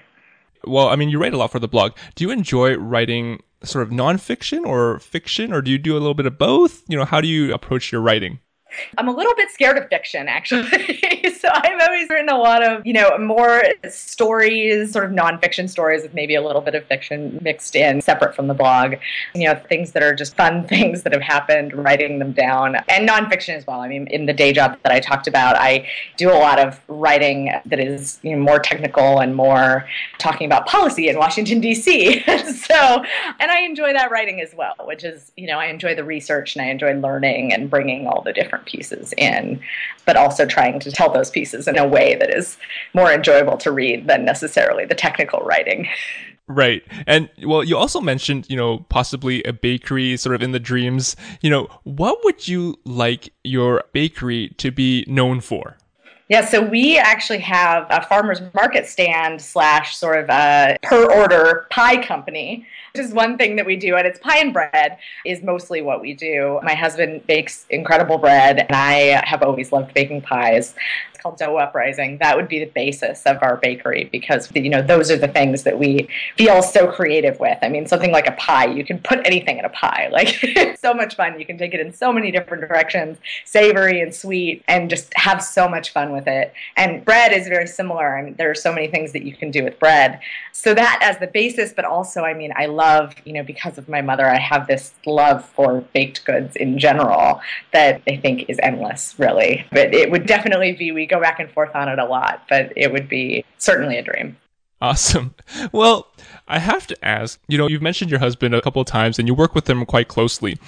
well, 0.66 0.88
I 0.88 0.96
mean, 0.96 1.08
you 1.08 1.18
write 1.18 1.34
a 1.34 1.36
lot 1.36 1.52
for 1.52 1.58
the 1.58 1.68
blog. 1.68 1.92
Do 2.14 2.24
you 2.24 2.30
enjoy 2.30 2.76
writing 2.76 3.42
sort 3.62 3.82
of 3.82 3.90
nonfiction 3.90 4.64
or 4.64 4.98
fiction, 4.98 5.52
or 5.52 5.62
do 5.62 5.70
you 5.70 5.78
do 5.78 5.92
a 5.92 6.00
little 6.00 6.14
bit 6.14 6.26
of 6.26 6.38
both? 6.38 6.82
You 6.88 6.98
know, 6.98 7.04
how 7.04 7.20
do 7.20 7.28
you 7.28 7.52
approach 7.52 7.92
your 7.92 8.00
writing? 8.00 8.40
I'm 8.98 9.08
a 9.08 9.12
little 9.12 9.34
bit 9.36 9.50
scared 9.50 9.78
of 9.78 9.88
fiction, 9.88 10.28
actually. 10.28 10.68
so 11.38 11.48
I've 11.52 11.80
always 11.80 12.08
written 12.08 12.28
a 12.28 12.38
lot 12.38 12.62
of, 12.62 12.86
you 12.86 12.92
know, 12.92 13.16
more 13.18 13.64
stories, 13.88 14.92
sort 14.92 15.04
of 15.04 15.10
nonfiction 15.10 15.68
stories 15.68 16.02
with 16.02 16.14
maybe 16.14 16.34
a 16.34 16.42
little 16.42 16.60
bit 16.60 16.74
of 16.74 16.84
fiction 16.84 17.38
mixed 17.42 17.76
in, 17.76 18.00
separate 18.00 18.34
from 18.34 18.48
the 18.48 18.54
blog. 18.54 18.94
You 19.34 19.48
know, 19.48 19.54
things 19.54 19.92
that 19.92 20.02
are 20.02 20.14
just 20.14 20.36
fun 20.36 20.64
things 20.68 21.02
that 21.02 21.12
have 21.12 21.22
happened, 21.22 21.72
writing 21.74 22.18
them 22.18 22.32
down, 22.32 22.76
and 22.88 23.08
nonfiction 23.08 23.54
as 23.56 23.66
well. 23.66 23.80
I 23.80 23.88
mean, 23.88 24.06
in 24.08 24.26
the 24.26 24.32
day 24.32 24.52
job 24.52 24.78
that 24.82 24.92
I 24.92 25.00
talked 25.00 25.26
about, 25.26 25.56
I 25.56 25.86
do 26.16 26.30
a 26.30 26.38
lot 26.38 26.58
of 26.58 26.80
writing 26.88 27.52
that 27.66 27.80
is 27.80 28.18
you 28.22 28.36
know, 28.36 28.42
more 28.42 28.58
technical 28.58 29.20
and 29.20 29.34
more 29.34 29.86
talking 30.18 30.46
about 30.46 30.66
policy 30.66 31.08
in 31.08 31.18
Washington, 31.18 31.60
D.C. 31.60 32.22
so, 32.52 33.04
and 33.40 33.50
I 33.50 33.60
enjoy 33.60 33.92
that 33.92 34.10
writing 34.10 34.40
as 34.40 34.54
well, 34.54 34.74
which 34.84 35.04
is, 35.04 35.32
you 35.36 35.46
know, 35.46 35.58
I 35.58 35.66
enjoy 35.66 35.94
the 35.94 36.04
research 36.04 36.56
and 36.56 36.64
I 36.64 36.70
enjoy 36.70 36.94
learning 36.94 37.52
and 37.52 37.68
bringing 37.70 38.06
all 38.06 38.22
the 38.22 38.32
different 38.32 38.63
pieces 38.66 39.12
in, 39.16 39.60
but 40.04 40.16
also 40.16 40.46
trying 40.46 40.80
to 40.80 40.90
tell 40.90 41.12
those 41.12 41.30
pieces 41.30 41.68
in 41.68 41.78
a 41.78 41.86
way 41.86 42.14
that 42.16 42.34
is 42.34 42.56
more 42.94 43.12
enjoyable 43.12 43.56
to 43.58 43.70
read 43.72 44.06
than 44.06 44.24
necessarily 44.24 44.84
the 44.84 44.94
technical 44.94 45.40
writing. 45.40 45.88
Right. 46.46 46.82
And 47.06 47.30
well, 47.42 47.64
you 47.64 47.76
also 47.76 48.00
mentioned, 48.00 48.46
you 48.50 48.56
know, 48.56 48.84
possibly 48.90 49.42
a 49.44 49.52
bakery 49.52 50.16
sort 50.16 50.34
of 50.34 50.42
in 50.42 50.52
the 50.52 50.60
dreams. 50.60 51.16
You 51.40 51.50
know, 51.50 51.68
what 51.84 52.18
would 52.24 52.46
you 52.46 52.78
like 52.84 53.32
your 53.44 53.84
bakery 53.92 54.50
to 54.58 54.70
be 54.70 55.04
known 55.08 55.40
for? 55.40 55.78
Yeah, 56.28 56.44
so 56.44 56.62
we 56.62 56.98
actually 56.98 57.40
have 57.40 57.86
a 57.90 58.02
farmer's 58.02 58.40
market 58.54 58.86
stand 58.86 59.42
slash 59.42 59.96
sort 59.96 60.18
of 60.18 60.30
a 60.30 60.76
per 60.82 61.04
order 61.12 61.66
pie 61.70 62.02
company 62.02 62.66
is 62.94 63.12
one 63.12 63.36
thing 63.36 63.56
that 63.56 63.66
we 63.66 63.74
do, 63.74 63.96
and 63.96 64.06
it's 64.06 64.20
pie 64.20 64.38
and 64.38 64.52
bread 64.52 64.98
is 65.26 65.42
mostly 65.42 65.82
what 65.82 66.00
we 66.00 66.14
do. 66.14 66.60
My 66.62 66.74
husband 66.74 67.26
bakes 67.26 67.66
incredible 67.68 68.18
bread, 68.18 68.60
and 68.60 68.70
I 68.70 69.20
have 69.26 69.42
always 69.42 69.72
loved 69.72 69.92
baking 69.94 70.22
pies 70.22 70.76
It's 71.10 71.20
called 71.20 71.36
Dough 71.36 71.56
Uprising. 71.56 72.18
That 72.18 72.36
would 72.36 72.46
be 72.46 72.60
the 72.60 72.70
basis 72.70 73.24
of 73.26 73.38
our 73.42 73.56
bakery 73.56 74.08
because 74.12 74.48
you 74.54 74.70
know 74.70 74.80
those 74.80 75.10
are 75.10 75.16
the 75.16 75.26
things 75.26 75.64
that 75.64 75.76
we 75.76 76.08
feel 76.36 76.62
so 76.62 76.86
creative 76.86 77.40
with. 77.40 77.58
I 77.62 77.68
mean, 77.68 77.84
something 77.86 78.12
like 78.12 78.28
a 78.28 78.32
pie, 78.32 78.66
you 78.66 78.84
can 78.84 79.00
put 79.00 79.26
anything 79.26 79.58
in 79.58 79.64
a 79.64 79.70
pie. 79.70 80.08
Like 80.12 80.38
it's 80.44 80.80
so 80.88 80.94
much 80.94 81.16
fun. 81.16 81.40
You 81.40 81.46
can 81.46 81.58
take 81.58 81.74
it 81.74 81.80
in 81.80 81.92
so 81.92 82.12
many 82.12 82.30
different 82.30 82.60
directions, 82.60 83.18
savory 83.44 84.02
and 84.02 84.14
sweet, 84.14 84.62
and 84.68 84.88
just 84.88 85.12
have 85.16 85.42
so 85.42 85.68
much 85.68 85.92
fun 85.92 86.12
with 86.12 86.28
it. 86.28 86.54
And 86.76 87.04
bread 87.04 87.32
is 87.32 87.48
very 87.48 87.66
similar. 87.66 88.16
I 88.16 88.22
mean, 88.22 88.36
there 88.36 88.50
are 88.50 88.54
so 88.54 88.72
many 88.72 88.86
things 88.86 89.10
that 89.14 89.24
you 89.24 89.34
can 89.34 89.50
do 89.50 89.64
with 89.64 89.80
bread. 89.80 90.20
So 90.52 90.72
that 90.74 91.00
as 91.02 91.18
the 91.18 91.26
basis, 91.26 91.72
but 91.72 91.84
also, 91.84 92.22
I 92.22 92.32
mean, 92.32 92.52
I 92.54 92.66
love, 92.66 92.83
you 93.24 93.32
know, 93.32 93.42
because 93.42 93.78
of 93.78 93.88
my 93.88 94.02
mother, 94.02 94.26
I 94.26 94.38
have 94.38 94.66
this 94.66 94.92
love 95.06 95.44
for 95.44 95.80
baked 95.92 96.24
goods 96.24 96.56
in 96.56 96.78
general 96.78 97.40
that 97.72 98.02
I 98.08 98.16
think 98.16 98.48
is 98.48 98.58
endless, 98.62 99.14
really. 99.18 99.66
But 99.70 99.94
it 99.94 100.10
would 100.10 100.26
definitely 100.26 100.72
be, 100.72 100.92
we 100.92 101.06
go 101.06 101.20
back 101.20 101.40
and 101.40 101.50
forth 101.50 101.74
on 101.74 101.88
it 101.88 101.98
a 101.98 102.04
lot, 102.04 102.42
but 102.48 102.72
it 102.76 102.92
would 102.92 103.08
be 103.08 103.44
certainly 103.58 103.96
a 103.96 104.02
dream. 104.02 104.36
Awesome. 104.80 105.34
Well, 105.72 106.08
I 106.46 106.58
have 106.58 106.86
to 106.88 107.04
ask, 107.04 107.40
you 107.48 107.56
know, 107.56 107.66
you've 107.66 107.82
mentioned 107.82 108.10
your 108.10 108.20
husband 108.20 108.54
a 108.54 108.60
couple 108.60 108.82
of 108.82 108.86
times 108.86 109.18
and 109.18 109.26
you 109.26 109.34
work 109.34 109.54
with 109.54 109.68
him 109.68 109.84
quite 109.86 110.08
closely. 110.08 110.58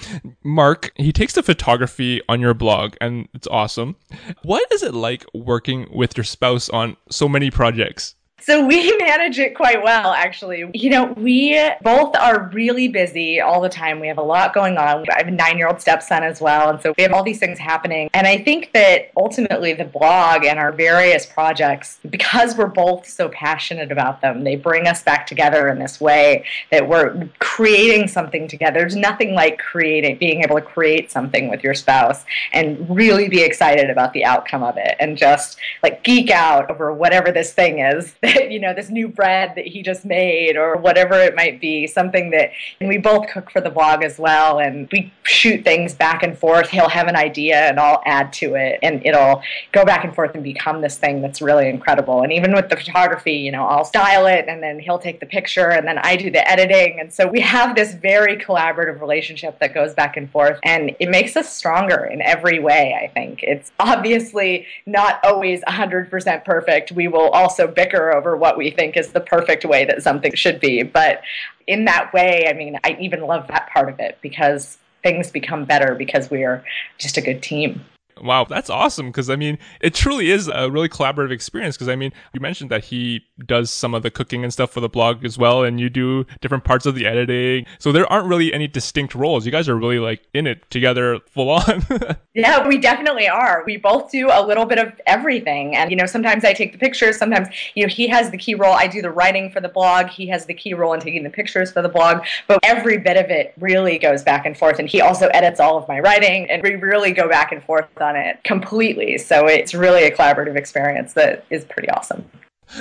Mark, 0.43 0.91
he 0.95 1.13
takes 1.13 1.33
the 1.33 1.43
photography 1.43 2.21
on 2.27 2.41
your 2.41 2.53
blog 2.53 2.95
and 2.99 3.27
it's 3.33 3.47
awesome. 3.47 3.95
What 4.43 4.65
is 4.71 4.81
it 4.81 4.93
like 4.93 5.25
working 5.33 5.87
with 5.91 6.17
your 6.17 6.23
spouse 6.23 6.67
on 6.69 6.97
so 7.09 7.29
many 7.29 7.51
projects? 7.51 8.15
So 8.47 8.65
we 8.65 8.95
manage 8.99 9.39
it 9.39 9.55
quite 9.55 9.83
well, 9.83 10.13
actually. 10.13 10.63
You 10.73 10.89
know, 10.89 11.13
we 11.17 11.61
both 11.81 12.15
are 12.15 12.49
really 12.53 12.87
busy 12.87 13.41
all 13.41 13.59
the 13.59 13.67
time. 13.67 13.99
We 13.99 14.07
have 14.07 14.17
a 14.17 14.23
lot 14.23 14.53
going 14.53 14.77
on. 14.77 15.05
I 15.09 15.17
have 15.17 15.27
a 15.27 15.31
nine 15.31 15.57
year 15.57 15.67
old 15.67 15.81
stepson 15.81 16.23
as 16.23 16.39
well. 16.39 16.69
And 16.69 16.81
so 16.81 16.93
we 16.97 17.03
have 17.03 17.11
all 17.11 17.23
these 17.23 17.39
things 17.39 17.59
happening. 17.59 18.09
And 18.13 18.25
I 18.25 18.37
think 18.37 18.71
that 18.73 19.11
ultimately 19.17 19.73
the 19.73 19.83
blog 19.83 20.45
and 20.45 20.57
our 20.57 20.71
various 20.71 21.25
projects, 21.25 21.99
because 22.09 22.55
we're 22.55 22.67
both 22.67 23.05
so 23.05 23.27
passionate 23.29 23.91
about 23.91 24.21
them, 24.21 24.45
they 24.45 24.55
bring 24.55 24.87
us 24.87 25.03
back 25.03 25.27
together 25.27 25.67
in 25.67 25.77
this 25.77 25.99
way 25.99 26.45
that 26.71 26.87
we're 26.87 27.27
creating 27.39 28.07
something 28.07 28.47
together. 28.47 28.79
There's 28.79 28.95
nothing 28.95 29.33
like 29.33 29.59
creating, 29.59 30.19
being 30.19 30.43
able 30.43 30.55
to 30.55 30.61
create 30.61 31.11
something 31.11 31.49
with 31.49 31.63
your 31.65 31.73
spouse 31.73 32.23
and 32.53 32.89
really 32.89 33.27
be 33.27 33.41
excited 33.41 33.89
about 33.89 34.13
the 34.13 34.23
outcome 34.23 34.63
of 34.63 34.77
it 34.77 34.95
and 35.01 35.17
just 35.17 35.57
like 35.83 36.05
geek 36.05 36.29
out 36.29 36.71
over 36.71 36.93
whatever 36.93 37.29
this 37.29 37.51
thing 37.51 37.79
is 37.79 38.15
you 38.49 38.59
know, 38.59 38.73
this 38.73 38.89
new 38.89 39.07
bread 39.07 39.53
that 39.55 39.65
he 39.65 39.81
just 39.81 40.05
made 40.05 40.57
or 40.57 40.77
whatever 40.77 41.15
it 41.15 41.35
might 41.35 41.59
be, 41.59 41.87
something 41.87 42.29
that, 42.31 42.51
and 42.79 42.89
we 42.89 42.97
both 42.97 43.27
cook 43.27 43.51
for 43.51 43.61
the 43.61 43.69
vlog 43.69 44.03
as 44.03 44.19
well. 44.19 44.59
And 44.59 44.87
we 44.91 45.11
shoot 45.23 45.63
things 45.63 45.93
back 45.93 46.23
and 46.23 46.37
forth. 46.37 46.69
He'll 46.69 46.89
have 46.89 47.07
an 47.07 47.15
idea 47.15 47.57
and 47.67 47.79
I'll 47.79 48.01
add 48.05 48.33
to 48.33 48.55
it 48.55 48.79
and 48.81 49.05
it'll 49.05 49.41
go 49.71 49.85
back 49.85 50.03
and 50.03 50.13
forth 50.13 50.35
and 50.35 50.43
become 50.43 50.81
this 50.81 50.97
thing 50.97 51.21
that's 51.21 51.41
really 51.41 51.69
incredible. 51.69 52.21
And 52.21 52.31
even 52.31 52.53
with 52.53 52.69
the 52.69 52.77
photography, 52.77 53.33
you 53.33 53.51
know, 53.51 53.65
I'll 53.65 53.85
style 53.85 54.25
it 54.25 54.45
and 54.47 54.61
then 54.61 54.79
he'll 54.79 54.99
take 54.99 55.19
the 55.19 55.25
picture 55.25 55.69
and 55.69 55.87
then 55.87 55.97
I 55.97 56.15
do 56.15 56.31
the 56.31 56.49
editing. 56.49 56.99
And 56.99 57.13
so 57.13 57.27
we 57.27 57.39
have 57.41 57.75
this 57.75 57.93
very 57.93 58.37
collaborative 58.37 58.99
relationship 58.99 59.59
that 59.59 59.73
goes 59.73 59.93
back 59.93 60.17
and 60.17 60.29
forth 60.29 60.59
and 60.63 60.95
it 60.99 61.09
makes 61.09 61.35
us 61.35 61.51
stronger 61.53 62.05
in 62.05 62.21
every 62.21 62.59
way, 62.59 62.97
I 63.01 63.07
think. 63.07 63.43
It's 63.43 63.71
obviously 63.79 64.65
not 64.85 65.19
always 65.23 65.61
100% 65.61 66.45
perfect. 66.45 66.91
We 66.91 67.07
will 67.07 67.29
also 67.29 67.67
bicker 67.67 68.13
over 68.13 68.26
what 68.35 68.57
we 68.57 68.71
think 68.71 68.97
is 68.97 69.11
the 69.11 69.19
perfect 69.19 69.65
way 69.65 69.85
that 69.85 70.03
something 70.03 70.33
should 70.35 70.59
be. 70.59 70.83
But 70.83 71.21
in 71.67 71.85
that 71.85 72.13
way, 72.13 72.47
I 72.49 72.53
mean, 72.53 72.77
I 72.83 72.97
even 72.99 73.21
love 73.21 73.47
that 73.47 73.69
part 73.69 73.89
of 73.89 73.99
it 73.99 74.17
because 74.21 74.77
things 75.03 75.31
become 75.31 75.65
better 75.65 75.95
because 75.95 76.29
we 76.29 76.43
are 76.43 76.63
just 76.97 77.17
a 77.17 77.21
good 77.21 77.41
team. 77.41 77.85
Wow, 78.21 78.45
that's 78.45 78.69
awesome. 78.69 79.07
Because 79.07 79.29
I 79.29 79.35
mean, 79.35 79.57
it 79.81 79.93
truly 79.93 80.31
is 80.31 80.47
a 80.47 80.69
really 80.69 80.89
collaborative 80.89 81.31
experience. 81.31 81.75
Because 81.75 81.89
I 81.89 81.95
mean, 81.95 82.13
you 82.33 82.39
mentioned 82.39 82.69
that 82.71 82.85
he 82.85 83.25
does 83.45 83.71
some 83.71 83.93
of 83.93 84.03
the 84.03 84.11
cooking 84.11 84.43
and 84.43 84.51
stuff 84.51 84.71
for 84.71 84.79
the 84.79 84.89
blog 84.89 85.23
as 85.25 85.37
well, 85.37 85.63
and 85.63 85.79
you 85.79 85.89
do 85.89 86.25
different 86.41 86.63
parts 86.63 86.85
of 86.85 86.95
the 86.95 87.05
editing. 87.05 87.65
So 87.79 87.91
there 87.91 88.11
aren't 88.11 88.27
really 88.27 88.53
any 88.53 88.67
distinct 88.67 89.15
roles. 89.15 89.45
You 89.45 89.51
guys 89.51 89.69
are 89.69 89.75
really 89.75 89.99
like 89.99 90.27
in 90.33 90.47
it 90.47 90.69
together 90.69 91.19
full 91.31 91.49
on. 91.49 91.85
yeah, 92.33 92.67
we 92.67 92.77
definitely 92.77 93.27
are. 93.27 93.63
We 93.65 93.77
both 93.77 94.11
do 94.11 94.29
a 94.31 94.45
little 94.45 94.65
bit 94.65 94.79
of 94.79 94.93
everything. 95.05 95.75
And, 95.75 95.89
you 95.89 95.97
know, 95.97 96.05
sometimes 96.05 96.43
I 96.45 96.53
take 96.53 96.71
the 96.71 96.77
pictures. 96.77 97.17
Sometimes, 97.17 97.47
you 97.75 97.83
know, 97.83 97.89
he 97.89 98.07
has 98.07 98.31
the 98.31 98.37
key 98.37 98.55
role. 98.55 98.73
I 98.73 98.87
do 98.87 99.01
the 99.01 99.11
writing 99.11 99.49
for 99.51 99.61
the 99.61 99.69
blog. 99.69 100.07
He 100.07 100.27
has 100.27 100.45
the 100.45 100.53
key 100.53 100.73
role 100.73 100.93
in 100.93 100.99
taking 100.99 101.23
the 101.23 101.29
pictures 101.29 101.71
for 101.71 101.81
the 101.81 101.89
blog. 101.89 102.23
But 102.47 102.59
every 102.63 102.97
bit 102.97 103.17
of 103.17 103.29
it 103.29 103.53
really 103.59 103.97
goes 103.97 104.23
back 104.23 104.45
and 104.45 104.57
forth. 104.57 104.79
And 104.79 104.87
he 104.87 105.01
also 105.01 105.27
edits 105.27 105.59
all 105.59 105.77
of 105.77 105.87
my 105.87 105.99
writing. 105.99 106.49
And 106.49 106.61
we 106.63 106.75
really 106.75 107.11
go 107.11 107.27
back 107.27 107.51
and 107.51 107.63
forth 107.63 107.87
on 108.07 108.15
it 108.15 108.43
completely. 108.43 109.17
So 109.17 109.47
it's 109.47 109.73
really 109.73 110.03
a 110.03 110.11
collaborative 110.15 110.55
experience 110.55 111.13
that 111.13 111.45
is 111.49 111.65
pretty 111.65 111.89
awesome. 111.89 112.25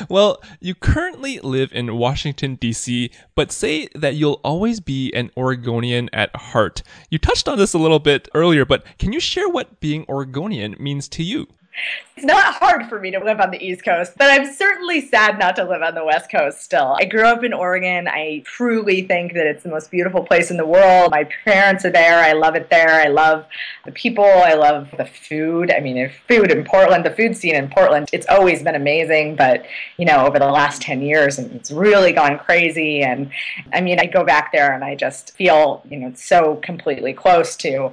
Well, 0.08 0.42
you 0.60 0.74
currently 0.74 1.38
live 1.40 1.72
in 1.72 1.96
Washington, 1.96 2.56
D.C., 2.56 3.10
but 3.34 3.52
say 3.52 3.88
that 3.94 4.16
you'll 4.16 4.40
always 4.42 4.80
be 4.80 5.12
an 5.14 5.30
Oregonian 5.36 6.10
at 6.12 6.34
heart. 6.34 6.82
You 7.10 7.18
touched 7.18 7.48
on 7.48 7.58
this 7.58 7.72
a 7.72 7.78
little 7.78 8.00
bit 8.00 8.28
earlier, 8.34 8.64
but 8.64 8.84
can 8.98 9.12
you 9.12 9.20
share 9.20 9.48
what 9.48 9.78
being 9.78 10.04
Oregonian 10.08 10.74
means 10.80 11.08
to 11.10 11.22
you? 11.22 11.46
It's 12.16 12.24
not 12.24 12.54
hard 12.54 12.88
for 12.88 12.98
me 12.98 13.10
to 13.10 13.18
live 13.18 13.40
on 13.40 13.50
the 13.50 13.62
East 13.62 13.84
Coast, 13.84 14.14
but 14.16 14.30
I'm 14.30 14.50
certainly 14.50 15.06
sad 15.06 15.38
not 15.38 15.54
to 15.56 15.64
live 15.64 15.82
on 15.82 15.94
the 15.94 16.04
West 16.04 16.30
Coast 16.30 16.62
still. 16.62 16.96
I 16.98 17.04
grew 17.04 17.26
up 17.26 17.44
in 17.44 17.52
Oregon. 17.52 18.08
I 18.08 18.42
truly 18.46 19.02
think 19.02 19.34
that 19.34 19.46
it's 19.46 19.62
the 19.62 19.68
most 19.68 19.90
beautiful 19.90 20.24
place 20.24 20.50
in 20.50 20.56
the 20.56 20.64
world. 20.64 21.10
My 21.10 21.28
parents 21.44 21.84
are 21.84 21.90
there. 21.90 22.24
I 22.24 22.32
love 22.32 22.54
it 22.54 22.70
there. 22.70 22.88
I 22.88 23.08
love 23.08 23.44
the 23.84 23.92
people. 23.92 24.24
I 24.24 24.54
love 24.54 24.88
the 24.96 25.04
food. 25.04 25.70
I 25.70 25.80
mean, 25.80 26.10
food 26.26 26.50
in 26.50 26.64
Portland, 26.64 27.04
the 27.04 27.10
food 27.10 27.36
scene 27.36 27.54
in 27.54 27.68
Portland, 27.68 28.08
it's 28.12 28.26
always 28.30 28.62
been 28.62 28.76
amazing, 28.76 29.36
but, 29.36 29.66
you 29.98 30.06
know, 30.06 30.26
over 30.26 30.38
the 30.38 30.46
last 30.46 30.80
10 30.80 31.02
years, 31.02 31.38
it's 31.38 31.70
really 31.70 32.12
gone 32.12 32.38
crazy. 32.38 33.02
And 33.02 33.30
I 33.74 33.82
mean, 33.82 34.00
I 34.00 34.06
go 34.06 34.24
back 34.24 34.52
there 34.52 34.72
and 34.72 34.82
I 34.82 34.94
just 34.94 35.36
feel, 35.36 35.82
you 35.90 35.98
know, 35.98 36.12
so 36.14 36.56
completely 36.62 37.12
close 37.12 37.56
to 37.56 37.92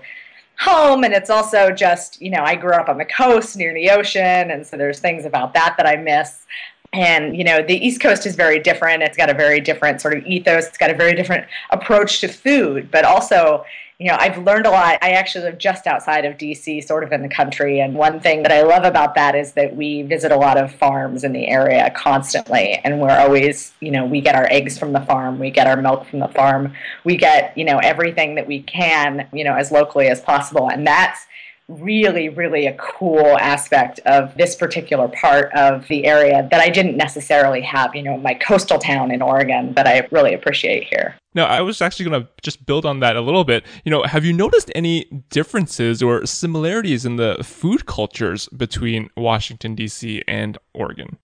home 0.60 1.04
and 1.04 1.14
it's 1.14 1.30
also 1.30 1.72
just 1.72 2.22
you 2.22 2.30
know 2.30 2.44
i 2.44 2.56
grew 2.56 2.74
up 2.74 2.88
on 2.88 2.98
the 2.98 3.06
coast 3.06 3.58
near 3.58 3.74
the 3.74 3.90
ocean 3.90 4.52
and 4.52 4.66
so 4.66 4.78
there's 4.78 5.00
things 5.00 5.26
about 5.26 5.54
that 5.54 5.76
that 5.78 5.86
i 5.86 5.96
miss. 5.96 6.46
And 6.94 7.36
you 7.36 7.44
know 7.44 7.64
the 7.64 7.76
east 7.76 8.02
coast 8.02 8.28
is 8.28 8.36
very 8.36 8.60
different. 8.60 9.02
It's 9.02 9.18
got 9.18 9.28
a 9.28 9.34
very 9.34 9.60
different 9.60 10.00
sort 10.00 10.16
of 10.16 10.24
ethos. 10.28 10.68
It's 10.68 10.78
got 10.78 10.92
a 10.92 10.94
very 10.94 11.16
different 11.16 11.48
approach 11.72 12.22
to 12.22 12.28
food 12.28 12.92
but 12.92 13.04
also 13.04 13.66
you 14.00 14.08
know, 14.08 14.18
I've 14.20 14.38
learned 14.44 14.66
a 14.66 14.72
lot. 14.72 14.98
I 15.02 15.12
actually 15.12 15.46
live 15.46 15.58
just 15.58 15.86
outside 15.86 16.26
of 16.26 16.38
DC, 16.38 16.84
sort 16.84 17.04
of 17.04 17.12
in 17.12 17.22
the 17.22 17.30
country. 17.30 17.80
And 17.80 17.94
one 17.94 18.20
thing 18.20 18.44
that 18.44 18.52
I 18.52 18.64
love 18.64 18.84
about 18.84 19.16
that 19.16 19.36
is 19.36 19.54
that 19.54 19.76
we 19.76 20.02
visit 20.02 20.32
a 20.32 20.36
lot 20.36 20.58
of 20.58 20.74
farms 20.74 21.24
in 21.24 21.32
the 21.32 21.48
area 21.48 21.92
constantly. 21.96 22.82
And 22.84 23.00
we're 23.00 23.18
always, 23.18 23.74
you 23.80 23.92
know, 23.92 24.06
we 24.06 24.20
get 24.20 24.36
our 24.36 24.48
eggs 24.50 24.78
from 24.78 24.94
the 24.94 25.02
farm, 25.02 25.40
we 25.40 25.52
get 25.52 25.68
our 25.68 25.80
milk 25.80 26.08
from 26.08 26.20
the 26.20 26.28
farm, 26.28 26.74
we 27.04 27.18
get, 27.18 27.56
you 27.58 27.66
know, 27.66 27.78
everything 27.80 28.36
that 28.36 28.48
we 28.48 28.64
can, 28.64 29.28
you 29.32 29.44
know, 29.44 29.54
as 29.54 29.72
locally 29.72 30.08
as 30.08 30.20
possible. 30.22 30.70
And 30.70 30.88
that's 30.88 31.28
really, 31.68 32.30
really 32.30 32.68
a 32.68 32.74
cool 32.74 33.38
aspect 33.40 34.00
of 34.06 34.36
this 34.36 34.56
particular 34.56 35.08
part 35.08 35.52
of 35.54 35.88
the 35.88 36.06
area 36.06 36.48
that 36.52 36.60
I 36.60 36.70
didn't 36.70 36.98
necessarily 36.98 37.62
have, 37.62 37.96
you 37.96 38.04
know, 38.04 38.18
my 38.18 38.34
coastal 38.34 38.80
town 38.80 39.12
in 39.12 39.22
Oregon 39.22 39.74
that 39.74 39.88
I 39.88 40.08
really 40.12 40.34
appreciate 40.34 40.84
here. 40.84 41.16
Now, 41.36 41.46
I 41.46 41.62
was 41.62 41.82
actually 41.82 42.10
going 42.10 42.22
to 42.22 42.30
just 42.42 42.66
build 42.66 42.86
on 42.86 43.00
that 43.00 43.16
a 43.16 43.22
little 43.22 43.44
bit. 43.44 43.66
You 43.86 43.92
know, 43.92 44.04
have 44.04 44.24
you 44.24 44.34
noticed 44.34 44.72
any 44.76 45.06
differences 45.30 46.04
or 46.04 46.26
similarities 46.26 47.06
in 47.06 47.16
the 47.16 47.38
food 47.44 47.86
cultures 47.86 48.48
between 48.50 49.10
Washington, 49.18 49.74
D.C. 49.74 50.24
and 50.28 50.58
Oregon? 50.74 51.18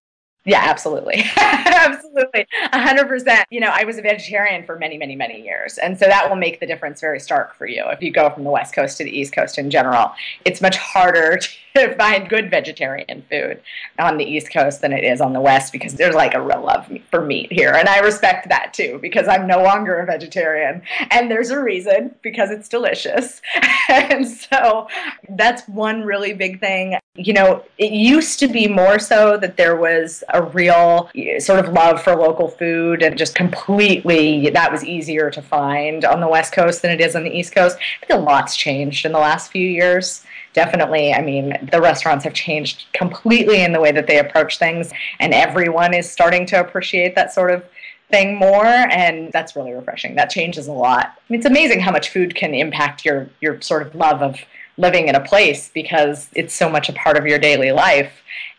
Yeah, 0.46 0.62
absolutely. 0.64 1.24
absolutely. 1.36 2.48
100%. 2.74 3.44
You 3.52 3.60
know, 3.60 3.72
I 3.72 3.84
was 3.84 3.98
a 3.98 4.02
vegetarian 4.02 4.66
for 4.66 4.78
many, 4.80 4.98
many, 4.98 5.16
many 5.16 5.42
years. 5.44 5.78
And 5.78 6.00
so 6.00 6.06
that 6.06 6.30
will 6.30 6.38
make 6.38 6.62
the 6.62 6.66
difference 6.66 7.02
very 7.02 7.20
stark 7.20 7.56
for 7.56 7.68
you 7.68 7.84
if 7.90 8.02
you 8.02 8.12
go 8.12 8.30
from 8.30 8.46
the 8.46 8.50
West 8.50 8.74
Coast 8.74 8.98
to 8.98 9.04
the 9.04 9.12
East 9.12 9.34
Coast 9.34 9.58
in 9.58 9.70
general. 9.70 10.12
It's 10.46 10.62
much 10.62 10.78
harder 10.78 11.40
to 11.76 11.96
find 11.96 12.30
good 12.30 12.50
vegetarian 12.50 13.24
food 13.30 13.62
on 14.00 14.18
the 14.18 14.24
East 14.24 14.52
Coast 14.52 14.82
than 14.82 14.94
it 14.94 15.04
is 15.04 15.20
on 15.20 15.34
the 15.34 15.42
West 15.42 15.74
because 15.74 15.96
there's 15.96 16.16
like 16.16 16.34
a 16.34 16.42
real 16.42 16.64
love 16.64 16.90
for 17.12 17.22
meat 17.22 17.52
here. 17.52 17.74
And 17.74 17.90
I 17.90 18.00
respect 18.00 18.48
that 18.48 18.74
too 18.74 18.98
because 19.02 19.28
I'm 19.28 19.46
no 19.46 19.62
longer 19.62 19.98
a 19.98 20.06
vegetarian. 20.06 20.82
And 21.12 21.30
there's 21.30 21.50
a 21.50 21.62
reason 21.62 22.16
because 22.22 22.50
it's 22.50 22.70
delicious. 22.70 23.42
and 23.90 24.26
so 24.26 24.88
that's 25.30 25.68
one 25.68 26.04
really 26.04 26.34
big 26.34 26.62
thing. 26.62 26.98
You 27.20 27.34
know, 27.34 27.64
it 27.78 27.92
used 27.92 28.40
to 28.40 28.48
be 28.48 28.68
more 28.68 28.98
so 28.98 29.36
that 29.38 29.58
there 29.58 29.76
was 29.76 30.24
a 30.30 30.42
real 30.42 31.10
sort 31.40 31.60
of 31.60 31.74
love 31.74 32.02
for 32.02 32.16
local 32.16 32.48
food 32.48 33.04
and 33.04 33.18
just 33.18 33.36
completely 33.36 34.50
that 34.52 34.72
was 34.72 34.86
easier 34.86 35.30
to 35.32 35.42
find 35.42 36.06
on 36.06 36.22
the 36.22 36.28
West 36.28 36.54
Coast 36.54 36.82
than 36.82 36.92
it 36.92 37.02
is 37.02 37.16
on 37.16 37.24
the 37.24 37.32
East 37.32 37.54
Coast. 37.54 37.78
I 38.02 38.06
think 38.06 38.20
a 38.20 38.24
lot's 38.24 38.56
changed 38.56 39.06
in 39.06 39.12
the 39.12 39.20
last 39.20 39.52
few 39.52 39.68
years. 39.68 40.24
Definitely, 40.54 41.14
I 41.14 41.22
mean, 41.22 41.70
the 41.72 41.82
restaurants 41.82 42.24
have 42.24 42.34
changed 42.34 42.86
completely 42.94 43.62
in 43.64 43.74
the 43.74 43.82
way 43.82 43.92
that 43.92 44.08
they 44.08 44.18
approach 44.18 44.58
things, 44.58 44.92
and 45.20 45.34
everyone 45.34 45.94
is 45.94 46.10
starting 46.10 46.46
to 46.48 46.60
appreciate 46.60 47.16
that 47.16 47.34
sort 47.34 47.52
of 47.52 47.64
thing 48.10 48.36
more 48.36 48.66
and 48.66 49.32
that's 49.32 49.56
really 49.56 49.72
refreshing 49.72 50.16
that 50.16 50.32
changes 50.32 50.68
a 50.68 50.72
lot 50.72 51.06
I 51.06 51.22
mean, 51.30 51.40
it's 51.40 51.46
amazing 51.46 51.80
how 51.80 51.92
much 51.92 52.10
food 52.10 52.34
can 52.34 52.56
impact 52.56 53.06
your 53.06 53.30
your 53.40 53.62
sort 53.62 53.86
of 53.86 53.94
love 53.94 54.24
of 54.24 54.40
living 54.80 55.10
in 55.10 55.16
a 55.16 55.20
place 55.20 55.70
because 55.74 56.30
it's 56.34 56.54
so 56.54 56.70
much 56.70 56.90
a 56.90 56.94
part 56.94 57.18
of 57.18 57.28
your 57.28 57.38
daily 57.38 57.72
life. 57.72 58.12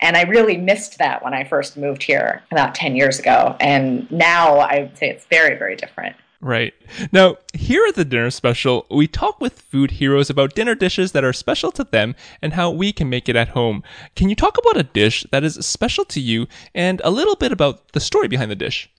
And 0.03 0.17
I 0.17 0.23
really 0.23 0.57
missed 0.57 0.99
that 0.99 1.25
when 1.25 1.35
I 1.35 1.45
first 1.45 1.77
moved 1.77 2.03
here 2.03 2.43
about 2.53 2.75
10 2.75 2.95
years 2.95 3.19
ago. 3.19 3.57
And 3.59 4.11
now 4.11 4.59
I 4.59 4.81
would 4.81 4.97
say 4.97 5.09
it's 5.09 5.25
very, 5.27 5.57
very 5.59 5.77
different. 5.77 6.15
Right. 6.43 6.73
Now, 7.13 7.37
here 7.53 7.85
at 7.87 7.97
the 7.97 8.05
dinner 8.05 8.31
special, 8.31 8.87
we 8.91 9.07
talk 9.07 9.41
with 9.43 9.61
food 9.61 9.93
heroes 9.93 10.31
about 10.31 10.55
dinner 10.55 10.75
dishes 10.75 11.13
that 11.13 11.25
are 11.25 11.35
special 11.35 11.71
to 11.73 11.85
them 11.85 12.15
and 12.41 12.55
how 12.55 12.71
we 12.71 12.93
can 12.93 13.11
make 13.11 13.29
it 13.29 13.37
at 13.37 13.49
home. 13.49 13.83
Can 14.17 14.31
you 14.31 14.35
talk 14.35 14.57
about 14.57 14.79
a 14.79 14.83
dish 14.83 15.27
that 15.33 15.45
is 15.45 15.55
special 15.67 16.05
to 16.07 16.21
you 16.21 16.47
and 16.75 17.03
a 17.05 17.11
little 17.11 17.37
bit 17.37 17.53
about 17.53 17.93
the 17.93 18.01
story 18.01 18.27
behind 18.27 18.51
the 18.51 18.57
dish? 18.57 18.91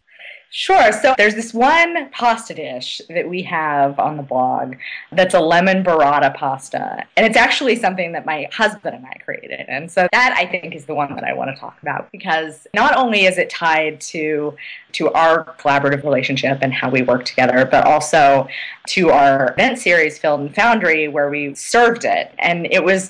Sure. 0.53 0.91
So 0.91 1.15
there's 1.17 1.35
this 1.35 1.53
one 1.53 2.09
pasta 2.11 2.53
dish 2.53 3.01
that 3.07 3.29
we 3.29 3.41
have 3.43 3.97
on 3.99 4.17
the 4.17 4.23
blog 4.23 4.75
that's 5.13 5.33
a 5.33 5.39
lemon 5.39 5.81
burrata 5.81 6.35
pasta. 6.35 7.05
And 7.15 7.25
it's 7.25 7.37
actually 7.37 7.77
something 7.77 8.11
that 8.11 8.25
my 8.25 8.49
husband 8.51 8.97
and 8.97 9.05
I 9.05 9.13
created. 9.23 9.65
And 9.69 9.89
so 9.89 10.09
that 10.11 10.35
I 10.37 10.45
think 10.45 10.75
is 10.75 10.85
the 10.85 10.93
one 10.93 11.15
that 11.15 11.23
I 11.23 11.31
want 11.31 11.55
to 11.55 11.59
talk 11.59 11.77
about 11.81 12.11
because 12.11 12.67
not 12.73 12.97
only 12.97 13.23
is 13.23 13.37
it 13.37 13.49
tied 13.49 14.01
to 14.01 14.53
to 14.91 15.09
our 15.13 15.55
collaborative 15.57 16.03
relationship 16.03 16.59
and 16.61 16.73
how 16.73 16.89
we 16.89 17.01
work 17.01 17.23
together, 17.23 17.65
but 17.65 17.85
also 17.85 18.45
to 18.87 19.09
our 19.09 19.53
event 19.53 19.79
series 19.79 20.19
Field 20.19 20.41
and 20.41 20.53
Foundry 20.53 21.07
where 21.07 21.29
we 21.29 21.55
served 21.55 22.03
it. 22.03 22.33
And 22.39 22.67
it 22.69 22.83
was 22.83 23.09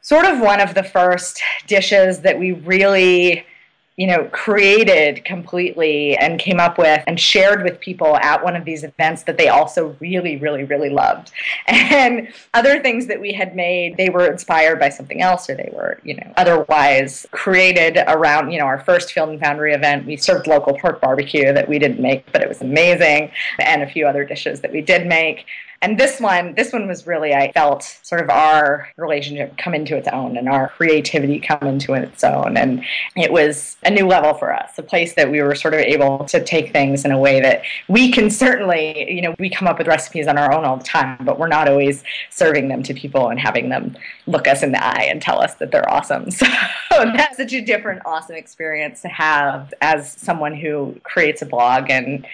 sort 0.00 0.24
of 0.26 0.40
one 0.40 0.60
of 0.60 0.74
the 0.74 0.82
first 0.82 1.40
dishes 1.68 2.22
that 2.22 2.36
we 2.36 2.50
really 2.50 3.46
you 3.96 4.08
know, 4.08 4.24
created 4.32 5.24
completely 5.24 6.16
and 6.16 6.40
came 6.40 6.58
up 6.58 6.78
with 6.78 7.02
and 7.06 7.20
shared 7.20 7.62
with 7.62 7.78
people 7.78 8.16
at 8.16 8.42
one 8.42 8.56
of 8.56 8.64
these 8.64 8.82
events 8.82 9.22
that 9.22 9.38
they 9.38 9.48
also 9.48 9.96
really, 10.00 10.36
really, 10.36 10.64
really 10.64 10.90
loved. 10.90 11.30
And 11.94 12.28
other 12.54 12.80
things 12.82 13.06
that 13.06 13.20
we 13.20 13.32
had 13.32 13.54
made, 13.54 13.96
they 13.96 14.08
were 14.08 14.30
inspired 14.30 14.80
by 14.80 14.88
something 14.88 15.22
else 15.22 15.48
or 15.48 15.54
they 15.54 15.70
were, 15.72 16.00
you 16.02 16.14
know, 16.14 16.32
otherwise 16.36 17.24
created 17.30 17.98
around, 18.08 18.50
you 18.50 18.58
know, 18.58 18.64
our 18.64 18.80
first 18.80 19.12
Field 19.12 19.28
and 19.28 19.40
Foundry 19.40 19.74
event. 19.74 20.06
We 20.06 20.16
served 20.16 20.46
local 20.46 20.76
pork 20.76 21.00
barbecue 21.00 21.52
that 21.52 21.68
we 21.68 21.78
didn't 21.78 22.00
make, 22.00 22.30
but 22.32 22.42
it 22.42 22.48
was 22.48 22.62
amazing, 22.62 23.30
and 23.60 23.82
a 23.82 23.86
few 23.88 24.06
other 24.06 24.24
dishes 24.24 24.60
that 24.62 24.72
we 24.72 24.80
did 24.80 25.06
make. 25.06 25.46
And 25.84 26.00
this 26.00 26.18
one, 26.18 26.54
this 26.54 26.72
one 26.72 26.88
was 26.88 27.06
really, 27.06 27.34
I 27.34 27.52
felt 27.52 27.82
sort 28.00 28.22
of 28.22 28.30
our 28.30 28.88
relationship 28.96 29.58
come 29.58 29.74
into 29.74 29.94
its 29.98 30.08
own 30.08 30.38
and 30.38 30.48
our 30.48 30.68
creativity 30.68 31.38
come 31.38 31.62
into 31.68 31.92
its 31.92 32.24
own. 32.24 32.56
And 32.56 32.82
it 33.16 33.30
was 33.30 33.76
a 33.82 33.90
new 33.90 34.06
level 34.06 34.32
for 34.32 34.50
us, 34.50 34.78
a 34.78 34.82
place 34.82 35.12
that 35.12 35.30
we 35.30 35.42
were 35.42 35.54
sort 35.54 35.74
of 35.74 35.80
able 35.80 36.24
to 36.24 36.42
take 36.42 36.72
things 36.72 37.04
in 37.04 37.10
a 37.10 37.18
way 37.18 37.38
that 37.42 37.64
we 37.88 38.10
can 38.10 38.30
certainly, 38.30 39.12
you 39.12 39.20
know, 39.20 39.34
we 39.38 39.50
come 39.50 39.68
up 39.68 39.76
with 39.76 39.86
recipes 39.86 40.26
on 40.26 40.38
our 40.38 40.54
own 40.54 40.64
all 40.64 40.78
the 40.78 40.84
time, 40.84 41.22
but 41.22 41.38
we're 41.38 41.48
not 41.48 41.68
always 41.68 42.02
serving 42.30 42.68
them 42.68 42.82
to 42.82 42.94
people 42.94 43.28
and 43.28 43.38
having 43.38 43.68
them 43.68 43.94
look 44.26 44.48
us 44.48 44.62
in 44.62 44.72
the 44.72 44.82
eye 44.82 45.06
and 45.10 45.20
tell 45.20 45.38
us 45.38 45.56
that 45.56 45.70
they're 45.70 45.90
awesome. 45.92 46.30
So 46.94 47.04
that's 47.16 47.38
such 47.38 47.52
a 47.52 47.60
different, 47.60 48.02
awesome 48.04 48.36
experience 48.36 49.02
to 49.02 49.08
have 49.08 49.74
as 49.80 50.12
someone 50.12 50.54
who 50.54 50.94
creates 51.02 51.42
a 51.42 51.46
blog 51.46 51.90
and 51.90 52.24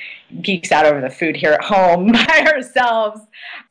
geeks 0.42 0.70
out 0.70 0.84
over 0.84 1.00
the 1.00 1.08
food 1.08 1.34
here 1.34 1.52
at 1.52 1.64
home 1.64 2.12
by 2.12 2.46
ourselves 2.46 3.22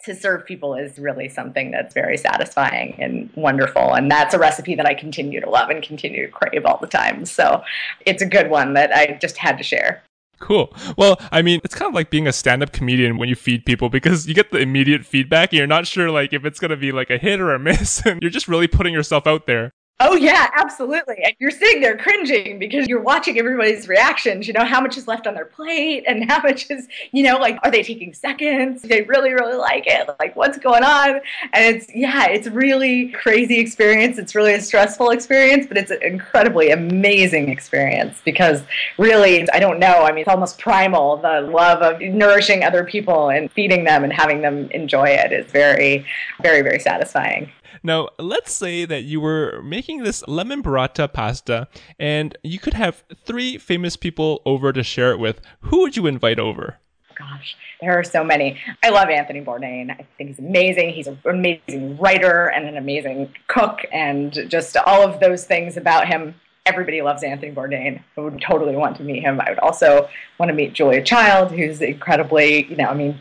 to 0.05 0.15
serve 0.15 0.45
people 0.45 0.75
is 0.75 0.99
really 0.99 1.29
something 1.29 1.71
that's 1.71 1.93
very 1.93 2.17
satisfying 2.17 2.95
and 2.99 3.29
wonderful. 3.35 3.93
And 3.93 4.09
that's 4.09 4.33
a 4.33 4.39
recipe 4.39 4.75
that 4.75 4.85
I 4.85 4.93
continue 4.93 5.39
to 5.41 5.49
love 5.49 5.69
and 5.69 5.83
continue 5.83 6.25
to 6.25 6.31
crave 6.31 6.65
all 6.65 6.77
the 6.79 6.87
time. 6.87 7.25
So 7.25 7.63
it's 8.05 8.21
a 8.21 8.25
good 8.25 8.49
one 8.49 8.73
that 8.73 8.91
I 8.93 9.17
just 9.21 9.37
had 9.37 9.57
to 9.57 9.63
share. 9.63 10.03
Cool. 10.39 10.73
Well, 10.97 11.19
I 11.31 11.41
mean, 11.41 11.59
it's 11.63 11.75
kind 11.75 11.89
of 11.89 11.93
like 11.93 12.09
being 12.09 12.25
a 12.25 12.31
stand-up 12.31 12.71
comedian 12.71 13.17
when 13.17 13.27
you 13.27 13.35
feed 13.35 13.65
people 13.65 13.89
because 13.89 14.25
you 14.27 14.33
get 14.33 14.51
the 14.51 14.59
immediate 14.59 15.05
feedback 15.05 15.51
and 15.51 15.57
you're 15.57 15.67
not 15.67 15.85
sure 15.85 16.09
like 16.09 16.31
if 16.31 16.45
it's 16.45 16.59
going 16.59 16.71
to 16.71 16.77
be 16.77 16.93
like 16.93 17.09
a 17.09 17.17
hit 17.17 17.41
or 17.41 17.53
a 17.53 17.59
miss 17.59 18.01
and 18.05 18.21
you're 18.21 18.31
just 18.31 18.47
really 18.47 18.67
putting 18.67 18.93
yourself 18.93 19.27
out 19.27 19.47
there. 19.47 19.73
Oh 20.01 20.15
yeah, 20.15 20.49
absolutely. 20.55 21.17
And 21.25 21.35
you're 21.39 21.51
sitting 21.51 21.81
there 21.81 21.97
cringing 21.97 22.57
because 22.57 22.87
you're 22.87 23.01
watching 23.01 23.37
everybody's 23.37 23.89
reactions, 23.89 24.47
you 24.47 24.53
know, 24.53 24.63
how 24.63 24.79
much 24.79 24.97
is 24.97 25.09
left 25.09 25.27
on 25.27 25.33
their 25.33 25.43
plate 25.43 26.05
and 26.07 26.31
how 26.31 26.41
much 26.41 26.71
is, 26.71 26.87
you 27.11 27.21
know, 27.21 27.37
like 27.37 27.59
are 27.63 27.71
they 27.71 27.83
taking 27.83 28.13
seconds? 28.13 28.81
They 28.81 29.01
really, 29.01 29.33
really 29.33 29.57
like 29.57 29.83
it? 29.87 30.09
Like 30.17 30.37
what's 30.37 30.57
going 30.57 30.85
on? 30.85 31.19
And 31.51 31.75
it's 31.75 31.93
yeah, 31.93 32.27
it's 32.27 32.47
really 32.47 33.09
crazy 33.09 33.59
experience. 33.59 34.17
It's 34.17 34.35
really 34.35 34.53
a 34.53 34.61
stressful 34.61 35.09
experience, 35.09 35.65
but 35.67 35.77
it's 35.77 35.91
an 35.91 36.01
incredibly 36.01 36.71
amazing 36.71 37.49
experience 37.49 38.21
because 38.23 38.63
really 38.97 39.49
I 39.51 39.59
don't 39.59 39.79
know, 39.79 40.03
I 40.05 40.13
mean 40.13 40.19
it's 40.19 40.29
almost 40.29 40.59
primal, 40.59 41.17
the 41.17 41.41
love 41.41 41.81
of 41.81 41.99
nourishing 41.99 42.63
other 42.63 42.85
people 42.85 43.31
and 43.31 43.51
feeding 43.51 43.83
them 43.83 44.05
and 44.05 44.13
having 44.13 44.43
them 44.43 44.71
enjoy 44.71 45.09
it 45.09 45.33
is 45.33 45.51
very, 45.51 46.05
very, 46.41 46.61
very 46.61 46.79
satisfying. 46.79 47.51
Now, 47.83 48.09
let's 48.17 48.53
say 48.53 48.85
that 48.85 49.03
you 49.03 49.21
were 49.21 49.61
making 49.63 50.03
this 50.03 50.27
lemon 50.27 50.63
burrata 50.63 51.11
pasta 51.11 51.67
and 51.97 52.37
you 52.43 52.59
could 52.59 52.73
have 52.73 53.03
three 53.25 53.57
famous 53.57 53.95
people 53.95 54.41
over 54.45 54.73
to 54.73 54.83
share 54.83 55.11
it 55.11 55.19
with. 55.19 55.41
Who 55.61 55.81
would 55.81 55.95
you 55.95 56.07
invite 56.07 56.39
over? 56.39 56.77
Gosh, 57.17 57.57
there 57.81 57.99
are 57.99 58.03
so 58.03 58.23
many. 58.23 58.57
I 58.81 58.89
love 58.89 59.09
Anthony 59.09 59.41
Bourdain. 59.41 59.91
I 59.91 60.05
think 60.17 60.29
he's 60.29 60.39
amazing. 60.39 60.93
He's 60.93 61.07
an 61.07 61.19
amazing 61.25 61.97
writer 61.97 62.45
and 62.47 62.65
an 62.65 62.77
amazing 62.77 63.33
cook, 63.47 63.81
and 63.91 64.31
just 64.47 64.77
all 64.77 65.01
of 65.01 65.19
those 65.19 65.43
things 65.43 65.75
about 65.75 66.07
him 66.07 66.35
everybody 66.69 67.01
loves 67.01 67.23
Anthony 67.23 67.51
Bourdain. 67.51 68.01
I 68.15 68.21
would 68.21 68.41
totally 68.41 68.75
want 68.75 68.95
to 68.97 69.03
meet 69.03 69.21
him. 69.21 69.41
I 69.41 69.49
would 69.49 69.59
also 69.59 70.07
want 70.37 70.49
to 70.49 70.55
meet 70.55 70.73
Julia 70.73 71.03
Child, 71.03 71.51
who's 71.51 71.81
incredibly, 71.81 72.65
you 72.67 72.75
know, 72.75 72.85
I 72.85 72.93
mean, 72.93 73.19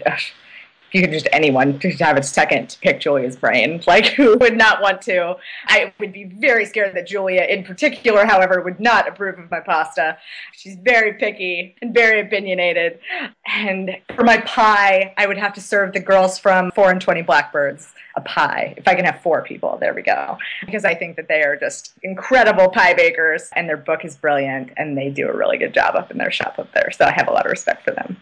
you 0.93 1.01
could 1.01 1.13
just 1.13 1.29
anyone 1.33 1.79
to 1.81 1.91
have 1.93 2.17
a 2.17 2.23
second 2.23 2.71
to 2.71 2.79
pick 2.81 3.01
Julia's 3.01 3.37
brain, 3.37 3.83
like 3.87 4.07
who 4.07 4.37
would 4.39 4.57
not 4.57 4.81
want 4.81 5.03
to? 5.03 5.37
I 5.67 5.93
would 5.99 6.13
be 6.13 6.25
very 6.25 6.67
scared 6.67 6.95
that 6.97 7.07
Julia, 7.07 7.43
in 7.43 7.65
particular, 7.65 8.25
however, 8.25 8.63
would 8.63 8.81
not 8.81 9.09
approve 9.09 9.39
of 9.39 9.51
my 9.51 9.61
pasta. 9.61 10.19
She's 10.53 10.77
very 10.77 11.15
picky 11.15 11.77
and 11.83 11.95
very 11.95 12.21
opinionated. 12.21 13.01
And 13.47 13.99
for 14.15 14.25
my 14.25 14.39
pie, 14.39 15.15
I 15.17 15.27
would 15.27 15.39
have 15.39 15.55
to 15.55 15.61
serve 15.61 15.93
the 15.93 16.01
girls 16.01 16.39
from 16.39 16.71
Four 16.73 16.91
and 16.91 17.01
Twenty 17.01 17.23
Blackbirds 17.23 17.93
a 18.19 18.21
pie. 18.21 18.75
If 18.77 18.87
I 18.87 18.95
can 18.95 19.05
have 19.05 19.23
four 19.23 19.43
people, 19.43 19.79
there 19.81 19.95
we 19.95 20.03
go. 20.03 20.37
Because 20.67 20.85
I 20.85 20.95
think 20.95 21.17
that 21.17 21.29
they 21.29 21.43
are 21.43 21.57
just 21.57 21.93
incredible 22.03 22.69
pie 22.69 22.95
bakers, 22.95 23.49
and 23.55 23.69
their 23.69 23.77
book 23.77 24.05
is 24.05 24.17
brilliant, 24.17 24.71
and 24.77 24.99
they 24.99 25.09
do 25.09 25.29
a 25.29 25.37
really 25.37 25.57
good 25.57 25.73
job 25.73 25.95
up 25.95 26.11
in 26.11 26.19
their 26.19 26.31
shop 26.31 26.59
up 26.59 26.73
there. 26.75 26.91
So 26.91 27.05
I 27.05 27.13
have 27.13 27.29
a 27.29 27.31
lot 27.33 27.47
of 27.47 27.51
respect 27.51 27.85
for 27.85 27.93
them. 27.93 28.17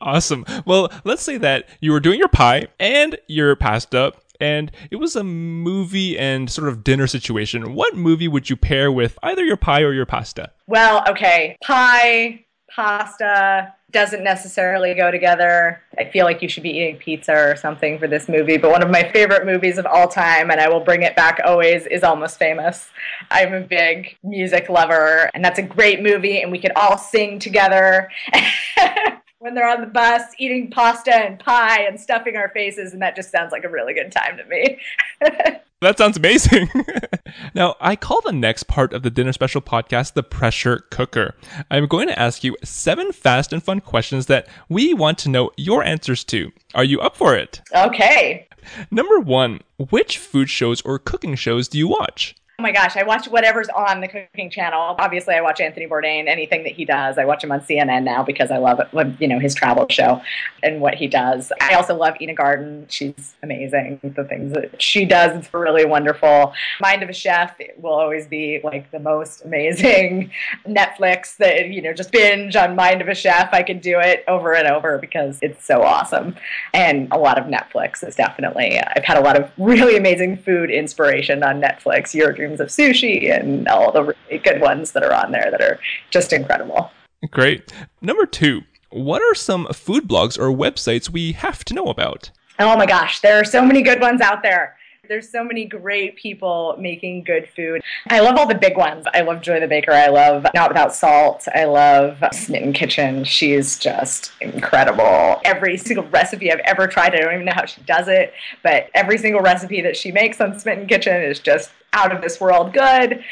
Awesome. 0.00 0.44
Well, 0.64 0.90
let's 1.04 1.22
say 1.22 1.38
that 1.38 1.68
you 1.80 1.92
were 1.92 2.00
doing 2.00 2.18
your 2.18 2.28
pie 2.28 2.66
and 2.78 3.16
your 3.28 3.56
pasta, 3.56 4.12
and 4.40 4.70
it 4.90 4.96
was 4.96 5.16
a 5.16 5.24
movie 5.24 6.18
and 6.18 6.50
sort 6.50 6.68
of 6.68 6.84
dinner 6.84 7.06
situation. 7.06 7.74
What 7.74 7.96
movie 7.96 8.28
would 8.28 8.50
you 8.50 8.56
pair 8.56 8.92
with 8.92 9.18
either 9.22 9.44
your 9.44 9.56
pie 9.56 9.82
or 9.82 9.92
your 9.92 10.06
pasta? 10.06 10.52
Well, 10.66 11.02
okay. 11.08 11.56
Pie, 11.62 12.44
pasta 12.70 13.72
doesn't 13.92 14.22
necessarily 14.22 14.92
go 14.92 15.10
together. 15.10 15.80
I 15.98 16.04
feel 16.10 16.26
like 16.26 16.42
you 16.42 16.48
should 16.48 16.64
be 16.64 16.70
eating 16.70 16.96
pizza 16.96 17.32
or 17.32 17.56
something 17.56 17.98
for 17.98 18.06
this 18.06 18.28
movie, 18.28 18.58
but 18.58 18.70
one 18.70 18.82
of 18.82 18.90
my 18.90 19.10
favorite 19.12 19.46
movies 19.46 19.78
of 19.78 19.86
all 19.86 20.08
time, 20.08 20.50
and 20.50 20.60
I 20.60 20.68
will 20.68 20.80
bring 20.80 21.02
it 21.02 21.16
back 21.16 21.40
always, 21.44 21.86
is 21.86 22.02
Almost 22.02 22.38
Famous. 22.38 22.90
I'm 23.30 23.54
a 23.54 23.60
big 23.60 24.18
music 24.22 24.68
lover, 24.68 25.30
and 25.32 25.42
that's 25.42 25.58
a 25.58 25.62
great 25.62 26.02
movie, 26.02 26.42
and 26.42 26.52
we 26.52 26.58
could 26.58 26.72
all 26.76 26.98
sing 26.98 27.38
together. 27.38 28.10
when 29.46 29.54
they're 29.54 29.68
on 29.68 29.80
the 29.80 29.86
bus 29.86 30.22
eating 30.38 30.68
pasta 30.68 31.14
and 31.14 31.38
pie 31.38 31.82
and 31.82 32.00
stuffing 32.00 32.34
our 32.34 32.48
faces, 32.48 32.92
and 32.92 33.00
that 33.00 33.14
just 33.14 33.30
sounds 33.30 33.52
like 33.52 33.62
a 33.62 33.68
really 33.68 33.94
good 33.94 34.10
time 34.10 34.36
to 34.36 34.44
me. 34.46 34.80
that 35.80 35.96
sounds 35.96 36.16
amazing. 36.16 36.68
now, 37.54 37.76
I 37.80 37.94
call 37.94 38.20
the 38.22 38.32
next 38.32 38.64
part 38.64 38.92
of 38.92 39.04
the 39.04 39.10
Dinner 39.10 39.32
Special 39.32 39.60
podcast 39.60 40.14
the 40.14 40.24
pressure 40.24 40.84
cooker. 40.90 41.36
I'm 41.70 41.86
going 41.86 42.08
to 42.08 42.18
ask 42.18 42.42
you 42.42 42.56
seven 42.64 43.12
fast 43.12 43.52
and 43.52 43.62
fun 43.62 43.80
questions 43.80 44.26
that 44.26 44.48
we 44.68 44.92
want 44.92 45.16
to 45.18 45.28
know 45.28 45.52
your 45.56 45.84
answers 45.84 46.24
to. 46.24 46.50
Are 46.74 46.82
you 46.82 46.98
up 46.98 47.16
for 47.16 47.36
it? 47.36 47.60
Okay. 47.72 48.48
Number 48.90 49.20
one, 49.20 49.60
which 49.78 50.18
food 50.18 50.50
shows 50.50 50.80
or 50.80 50.98
cooking 50.98 51.36
shows 51.36 51.68
do 51.68 51.78
you 51.78 51.86
watch? 51.86 52.34
Oh 52.58 52.62
my 52.62 52.72
gosh, 52.72 52.96
I 52.96 53.02
watch 53.02 53.28
whatever's 53.28 53.68
on 53.68 54.00
the 54.00 54.08
cooking 54.08 54.48
channel. 54.48 54.96
Obviously, 54.98 55.34
I 55.34 55.42
watch 55.42 55.60
Anthony 55.60 55.86
Bourdain, 55.86 56.26
anything 56.26 56.62
that 56.62 56.72
he 56.72 56.86
does. 56.86 57.18
I 57.18 57.26
watch 57.26 57.44
him 57.44 57.52
on 57.52 57.60
CNN 57.60 58.02
now 58.02 58.22
because 58.22 58.50
I 58.50 58.56
love 58.56 58.80
you 59.20 59.28
know, 59.28 59.38
his 59.38 59.54
travel 59.54 59.86
show 59.90 60.22
and 60.62 60.80
what 60.80 60.94
he 60.94 61.06
does. 61.06 61.52
I 61.60 61.74
also 61.74 61.94
love 61.94 62.14
Ina 62.18 62.32
Garten. 62.32 62.86
She's 62.88 63.34
amazing. 63.42 64.00
The 64.02 64.24
things 64.24 64.54
that 64.54 64.80
she 64.80 65.04
does, 65.04 65.36
it's 65.36 65.52
really 65.52 65.84
wonderful. 65.84 66.54
Mind 66.80 67.02
of 67.02 67.10
a 67.10 67.12
Chef 67.12 67.60
will 67.76 67.92
always 67.92 68.26
be 68.26 68.60
like 68.64 68.90
the 68.90 69.00
most 69.00 69.44
amazing 69.44 70.30
Netflix 70.66 71.36
that, 71.36 71.68
you 71.68 71.82
know, 71.82 71.92
just 71.92 72.10
binge 72.10 72.56
on 72.56 72.74
Mind 72.74 73.02
of 73.02 73.08
a 73.08 73.14
Chef. 73.14 73.50
I 73.52 73.62
can 73.64 73.80
do 73.80 74.00
it 74.00 74.24
over 74.28 74.54
and 74.54 74.66
over 74.66 74.96
because 74.96 75.38
it's 75.42 75.62
so 75.62 75.82
awesome. 75.82 76.34
And 76.72 77.08
a 77.12 77.18
lot 77.18 77.38
of 77.38 77.44
Netflix 77.44 78.02
is 78.02 78.16
definitely, 78.16 78.80
I've 78.80 79.04
had 79.04 79.18
a 79.18 79.22
lot 79.22 79.38
of 79.38 79.50
really 79.58 79.98
amazing 79.98 80.38
food 80.38 80.70
inspiration 80.70 81.42
on 81.42 81.60
Netflix. 81.60 82.12
Jiro 82.12 82.45
Dreams 82.46 82.60
of 82.60 82.68
Sushi 82.68 83.36
and 83.36 83.66
all 83.66 83.90
the 83.90 84.02
really 84.02 84.38
good 84.42 84.60
ones 84.60 84.92
that 84.92 85.02
are 85.02 85.12
on 85.12 85.32
there 85.32 85.50
that 85.50 85.60
are 85.60 85.80
just 86.10 86.32
incredible. 86.32 86.92
Great. 87.30 87.72
Number 88.00 88.24
two, 88.24 88.62
what 88.90 89.20
are 89.20 89.34
some 89.34 89.66
food 89.72 90.04
blogs 90.04 90.38
or 90.38 90.56
websites 90.56 91.10
we 91.10 91.32
have 91.32 91.64
to 91.64 91.74
know 91.74 91.86
about? 91.86 92.30
Oh 92.60 92.76
my 92.76 92.86
gosh, 92.86 93.20
there 93.20 93.40
are 93.40 93.44
so 93.44 93.64
many 93.64 93.82
good 93.82 94.00
ones 94.00 94.20
out 94.20 94.42
there. 94.42 94.76
There's 95.08 95.28
so 95.28 95.44
many 95.44 95.64
great 95.64 96.16
people 96.16 96.76
making 96.78 97.24
good 97.24 97.48
food. 97.54 97.82
I 98.08 98.20
love 98.20 98.36
all 98.36 98.46
the 98.46 98.54
big 98.54 98.76
ones. 98.76 99.06
I 99.14 99.22
love 99.22 99.42
Joy 99.42 99.60
the 99.60 99.68
Baker. 99.68 99.92
I 99.92 100.08
love 100.08 100.46
Not 100.54 100.70
Without 100.70 100.94
Salt. 100.94 101.46
I 101.54 101.64
love 101.64 102.22
Smitten 102.32 102.72
Kitchen. 102.72 103.24
She's 103.24 103.78
just 103.78 104.32
incredible. 104.40 105.40
Every 105.44 105.76
single 105.76 106.04
recipe 106.08 106.52
I've 106.52 106.60
ever 106.60 106.86
tried, 106.86 107.14
I 107.14 107.18
don't 107.18 107.34
even 107.34 107.46
know 107.46 107.52
how 107.54 107.66
she 107.66 107.80
does 107.82 108.08
it, 108.08 108.32
but 108.62 108.90
every 108.94 109.18
single 109.18 109.40
recipe 109.40 109.80
that 109.82 109.96
she 109.96 110.12
makes 110.12 110.40
on 110.40 110.58
Smitten 110.58 110.86
Kitchen 110.86 111.22
is 111.22 111.38
just 111.40 111.70
out 111.92 112.14
of 112.14 112.20
this 112.20 112.40
world 112.40 112.72
good 112.72 113.24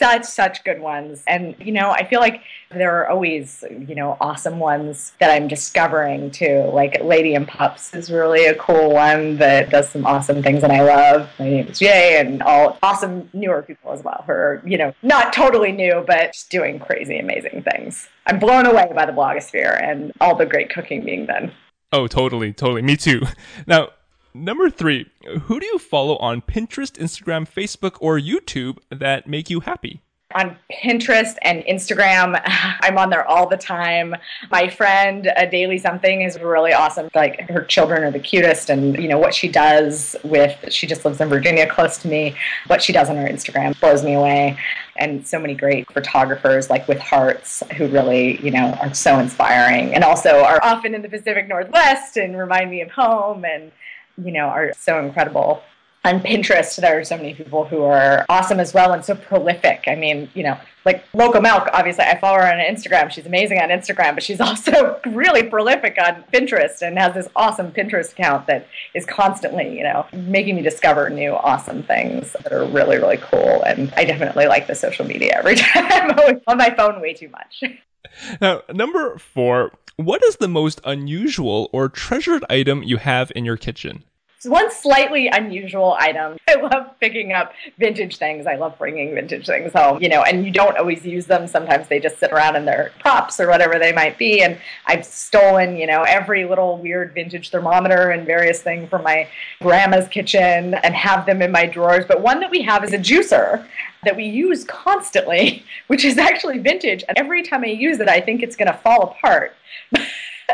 such 0.00 0.24
such 0.24 0.64
good 0.64 0.80
ones. 0.80 1.22
And 1.26 1.54
you 1.60 1.72
know 1.72 1.90
i 1.90 2.02
feel 2.08 2.20
like 2.20 2.42
there 2.70 2.92
are 2.98 3.08
always 3.08 3.62
you 3.70 3.94
know 3.94 4.16
awesome 4.20 4.58
ones 4.58 5.12
that 5.20 5.30
i'm 5.30 5.46
discovering 5.46 6.30
too. 6.30 6.70
Like 6.72 7.02
lady 7.04 7.34
and 7.34 7.46
pups 7.46 7.94
is 7.94 8.10
really 8.10 8.46
a 8.46 8.54
cool 8.54 8.90
one 8.92 9.36
that 9.36 9.70
does 9.70 9.88
some 9.90 10.06
awesome 10.06 10.42
things 10.42 10.62
and 10.62 10.72
i 10.72 10.82
love. 10.82 11.28
My 11.38 11.48
name 11.50 11.68
is 11.68 11.80
Yeh 11.80 12.20
and 12.20 12.42
all 12.42 12.78
awesome 12.82 13.28
newer 13.32 13.62
people 13.62 13.92
as 13.92 14.02
well 14.02 14.24
who 14.26 14.32
are 14.32 14.62
you 14.64 14.78
know 14.78 14.92
not 15.02 15.32
totally 15.32 15.72
new 15.72 16.02
but 16.06 16.32
just 16.32 16.50
doing 16.50 16.78
crazy 16.78 17.18
amazing 17.18 17.62
things. 17.70 18.08
I'm 18.26 18.38
blown 18.38 18.66
away 18.66 18.90
by 18.94 19.04
the 19.06 19.12
blogosphere 19.12 19.82
and 19.82 20.12
all 20.20 20.34
the 20.34 20.46
great 20.46 20.70
cooking 20.70 21.04
being 21.04 21.26
done. 21.26 21.52
Oh 21.92 22.06
totally 22.06 22.52
totally. 22.52 22.82
Me 22.82 22.96
too. 22.96 23.20
Now 23.66 23.90
Number 24.32 24.70
three, 24.70 25.10
who 25.42 25.58
do 25.58 25.66
you 25.66 25.78
follow 25.78 26.16
on 26.18 26.40
Pinterest, 26.42 26.92
Instagram, 26.98 27.48
Facebook, 27.48 27.96
or 28.00 28.18
YouTube 28.18 28.78
that 28.90 29.26
make 29.26 29.50
you 29.50 29.60
happy? 29.60 30.02
on 30.34 30.56
Pinterest 30.70 31.34
and 31.42 31.62
Instagram. 31.64 32.40
I'm 32.46 32.98
on 32.98 33.10
there 33.10 33.26
all 33.26 33.48
the 33.48 33.56
time. 33.56 34.14
My 34.50 34.68
friend, 34.68 35.30
a 35.36 35.48
Daily 35.48 35.78
Something, 35.78 36.22
is 36.22 36.38
really 36.38 36.72
awesome. 36.72 37.08
Like 37.14 37.48
her 37.50 37.64
children 37.64 38.04
are 38.04 38.10
the 38.10 38.20
cutest, 38.20 38.70
and 38.70 38.96
you 38.96 39.08
know 39.08 39.18
what 39.18 39.34
she 39.34 39.48
does 39.48 40.16
with. 40.22 40.72
She 40.72 40.86
just 40.86 41.04
lives 41.04 41.20
in 41.20 41.28
Virginia, 41.28 41.66
close 41.66 41.98
to 41.98 42.08
me. 42.08 42.36
What 42.66 42.82
she 42.82 42.92
does 42.92 43.10
on 43.10 43.16
her 43.16 43.28
Instagram 43.28 43.78
blows 43.80 44.04
me 44.04 44.14
away. 44.14 44.58
And 44.96 45.26
so 45.26 45.38
many 45.38 45.54
great 45.54 45.90
photographers, 45.92 46.68
like 46.68 46.86
with 46.86 46.98
hearts, 46.98 47.62
who 47.76 47.88
really 47.88 48.40
you 48.44 48.50
know 48.50 48.78
are 48.80 48.94
so 48.94 49.18
inspiring, 49.18 49.94
and 49.94 50.04
also 50.04 50.42
are 50.44 50.60
often 50.62 50.94
in 50.94 51.02
the 51.02 51.08
Pacific 51.08 51.48
Northwest 51.48 52.16
and 52.16 52.36
remind 52.36 52.70
me 52.70 52.82
of 52.82 52.90
home 52.90 53.44
and 53.44 53.72
you 54.16 54.32
know, 54.32 54.46
are 54.46 54.72
so 54.78 55.04
incredible. 55.04 55.62
On 56.02 56.18
Pinterest, 56.18 56.76
there 56.76 56.98
are 56.98 57.04
so 57.04 57.16
many 57.16 57.34
people 57.34 57.66
who 57.66 57.82
are 57.82 58.24
awesome 58.30 58.58
as 58.58 58.72
well 58.72 58.94
and 58.94 59.04
so 59.04 59.14
prolific. 59.14 59.84
I 59.86 59.96
mean, 59.96 60.30
you 60.32 60.42
know, 60.42 60.58
like 60.86 61.04
Local 61.12 61.42
Milk, 61.42 61.68
obviously, 61.74 62.04
I 62.04 62.18
follow 62.18 62.38
her 62.38 62.50
on 62.50 62.58
Instagram. 62.58 63.10
She's 63.10 63.26
amazing 63.26 63.58
on 63.58 63.68
Instagram, 63.68 64.14
but 64.14 64.22
she's 64.22 64.40
also 64.40 64.98
really 65.06 65.42
prolific 65.42 65.98
on 66.02 66.24
Pinterest 66.32 66.80
and 66.80 66.98
has 66.98 67.14
this 67.14 67.28
awesome 67.36 67.70
Pinterest 67.70 68.12
account 68.12 68.46
that 68.46 68.66
is 68.94 69.04
constantly, 69.04 69.76
you 69.76 69.82
know, 69.82 70.06
making 70.12 70.56
me 70.56 70.62
discover 70.62 71.10
new 71.10 71.32
awesome 71.32 71.82
things 71.82 72.32
that 72.32 72.52
are 72.52 72.64
really, 72.64 72.96
really 72.96 73.18
cool. 73.18 73.62
And 73.64 73.92
I 73.94 74.04
definitely 74.04 74.46
like 74.46 74.66
the 74.66 74.74
social 74.74 75.04
media 75.04 75.34
every 75.36 75.56
time. 75.56 76.10
I'm 76.10 76.18
always 76.18 76.42
on 76.46 76.56
my 76.56 76.70
phone 76.70 77.00
way 77.02 77.12
too 77.12 77.28
much. 77.28 77.62
Now, 78.40 78.62
number 78.72 79.18
four, 79.18 79.72
what 79.96 80.22
is 80.24 80.36
the 80.36 80.48
most 80.48 80.80
unusual 80.84 81.68
or 81.72 81.88
treasured 81.88 82.44
item 82.48 82.82
you 82.82 82.96
have 82.96 83.30
in 83.34 83.44
your 83.44 83.56
kitchen? 83.56 84.04
One 84.46 84.70
slightly 84.70 85.28
unusual 85.28 85.96
item. 85.98 86.38
I 86.48 86.54
love 86.54 86.98
picking 87.00 87.32
up 87.32 87.52
vintage 87.78 88.16
things. 88.16 88.46
I 88.46 88.56
love 88.56 88.78
bringing 88.78 89.14
vintage 89.14 89.46
things 89.46 89.72
home, 89.72 90.02
you 90.02 90.08
know, 90.08 90.22
and 90.22 90.44
you 90.44 90.50
don't 90.50 90.76
always 90.76 91.04
use 91.04 91.26
them. 91.26 91.46
Sometimes 91.46 91.88
they 91.88 92.00
just 92.00 92.18
sit 92.18 92.32
around 92.32 92.56
in 92.56 92.64
their 92.64 92.92
props 93.00 93.38
or 93.38 93.48
whatever 93.48 93.78
they 93.78 93.92
might 93.92 94.18
be. 94.18 94.42
And 94.42 94.58
I've 94.86 95.04
stolen, 95.04 95.76
you 95.76 95.86
know, 95.86 96.02
every 96.02 96.44
little 96.44 96.78
weird 96.78 97.14
vintage 97.14 97.50
thermometer 97.50 98.10
and 98.10 98.26
various 98.26 98.62
things 98.62 98.88
from 98.88 99.02
my 99.02 99.28
grandma's 99.60 100.08
kitchen 100.08 100.74
and 100.74 100.94
have 100.94 101.26
them 101.26 101.42
in 101.42 101.52
my 101.52 101.66
drawers. 101.66 102.04
But 102.06 102.22
one 102.22 102.40
that 102.40 102.50
we 102.50 102.62
have 102.62 102.84
is 102.84 102.92
a 102.92 102.98
juicer 102.98 103.66
that 104.04 104.16
we 104.16 104.24
use 104.24 104.64
constantly, 104.64 105.64
which 105.88 106.04
is 106.04 106.18
actually 106.18 106.58
vintage. 106.58 107.04
And 107.08 107.18
every 107.18 107.42
time 107.42 107.62
I 107.64 107.68
use 107.68 108.00
it, 108.00 108.08
I 108.08 108.20
think 108.20 108.42
it's 108.42 108.56
going 108.56 108.72
to 108.72 108.78
fall 108.78 109.02
apart. 109.02 109.54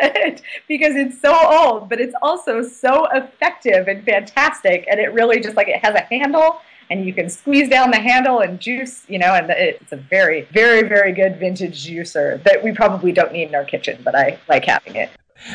it 0.02 0.42
because 0.68 0.94
it's 0.96 1.20
so 1.20 1.34
old, 1.34 1.88
but 1.88 2.00
it's 2.00 2.14
also 2.22 2.62
so 2.62 3.06
effective 3.12 3.88
and 3.88 4.04
fantastic. 4.04 4.86
And 4.90 5.00
it 5.00 5.12
really 5.12 5.40
just 5.40 5.56
like 5.56 5.68
it 5.68 5.84
has 5.84 5.94
a 5.94 6.02
handle 6.02 6.60
and 6.90 7.04
you 7.04 7.12
can 7.12 7.28
squeeze 7.28 7.68
down 7.68 7.90
the 7.90 7.98
handle 7.98 8.40
and 8.40 8.60
juice, 8.60 9.04
you 9.08 9.18
know, 9.18 9.34
and 9.34 9.50
it's 9.50 9.92
a 9.92 9.96
very, 9.96 10.42
very, 10.52 10.86
very 10.88 11.12
good 11.12 11.38
vintage 11.38 11.86
juicer 11.86 12.42
that 12.44 12.62
we 12.62 12.72
probably 12.72 13.12
don't 13.12 13.32
need 13.32 13.48
in 13.48 13.54
our 13.54 13.64
kitchen, 13.64 14.00
but 14.04 14.14
I 14.14 14.38
like 14.48 14.64
having 14.66 14.96
it. 14.96 15.10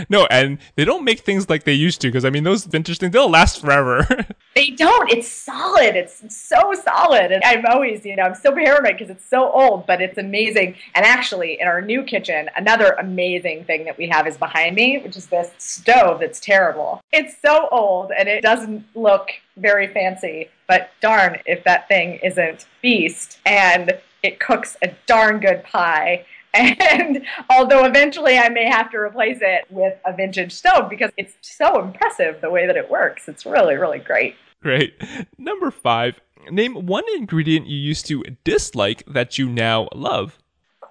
No, 0.10 0.26
and 0.28 0.58
they 0.76 0.86
don't 0.86 1.04
make 1.04 1.20
things 1.20 1.50
like 1.50 1.63
they 1.63 1.74
used 1.74 2.02
to 2.02 2.08
because 2.08 2.26
I 2.26 2.30
mean 2.30 2.44
those 2.44 2.65
vintage 2.65 3.00
things 3.00 3.13
they'll 3.13 3.30
last 3.30 3.62
forever. 3.62 4.08
they 4.56 4.72
don't. 4.72 5.12
It's 5.12 5.28
solid. 5.28 5.96
It's 5.96 6.22
so 6.36 6.74
solid. 6.74 7.32
And 7.32 7.44
I'm 7.44 7.65
always, 7.65 8.06
you 8.06 8.15
know, 8.15 8.24
I'm 8.24 8.36
so 8.36 8.52
paranoid 8.52 8.98
because 8.98 9.10
it's 9.10 9.26
so 9.26 9.52
old, 9.52 9.88
but 9.88 10.02
it's 10.02 10.17
amazing. 10.17 10.76
And 10.96 11.06
actually, 11.06 11.60
in 11.60 11.67
our 11.67 11.82
new 11.82 12.04
kitchen, 12.04 12.50
another 12.56 12.96
amazing 13.00 13.65
thing 13.65 13.86
that 13.86 13.98
we 13.98 14.08
have 14.08 14.28
is 14.28 14.38
behind 14.38 14.76
me, 14.76 15.00
which 15.00 15.17
is 15.17 15.28
this 15.28 15.52
stove 15.58 16.20
that's 16.20 16.39
terrible. 16.39 17.02
It's 17.12 17.36
so 17.41 17.67
old 17.72 18.12
and 18.17 18.28
it 18.28 18.41
doesn't 18.41 18.86
look 18.96 19.32
very 19.58 19.88
fancy, 19.88 20.50
but 20.67 20.91
darn 21.02 21.39
if 21.46 21.63
that 21.63 21.88
thing 21.88 22.20
isn't 22.24 22.65
beast 22.82 23.39
and 23.46 23.94
it 24.24 24.39
cooks 24.39 24.78
a 24.84 24.91
darn 25.08 25.39
good 25.39 25.63
pie 25.63 26.26
and 26.54 27.26
although 27.50 27.86
eventually 27.86 28.38
I 28.38 28.50
may 28.50 28.66
have 28.66 28.92
to 28.92 28.98
replace 28.98 29.40
it 29.42 29.66
with 29.70 29.98
a 30.06 30.14
vintage 30.14 30.52
stove 30.52 30.90
because 30.90 31.12
it's 31.18 31.36
so 31.42 31.82
impressive 31.82 32.42
the 32.42 32.50
way 32.50 32.68
that 32.68 32.76
it 32.76 32.90
works. 32.90 33.28
It's 33.28 33.46
really, 33.46 33.76
really 33.76 34.00
great. 34.00 34.36
Great. 34.62 34.94
Number 35.38 35.72
five, 35.72 36.20
name 36.50 36.86
one 36.86 37.06
ingredient 37.16 37.68
you 37.68 37.78
used 37.78 38.06
to 38.08 38.24
dislike 38.44 39.04
that 39.08 39.38
you 39.38 39.50
now 39.50 39.88
love 39.96 40.38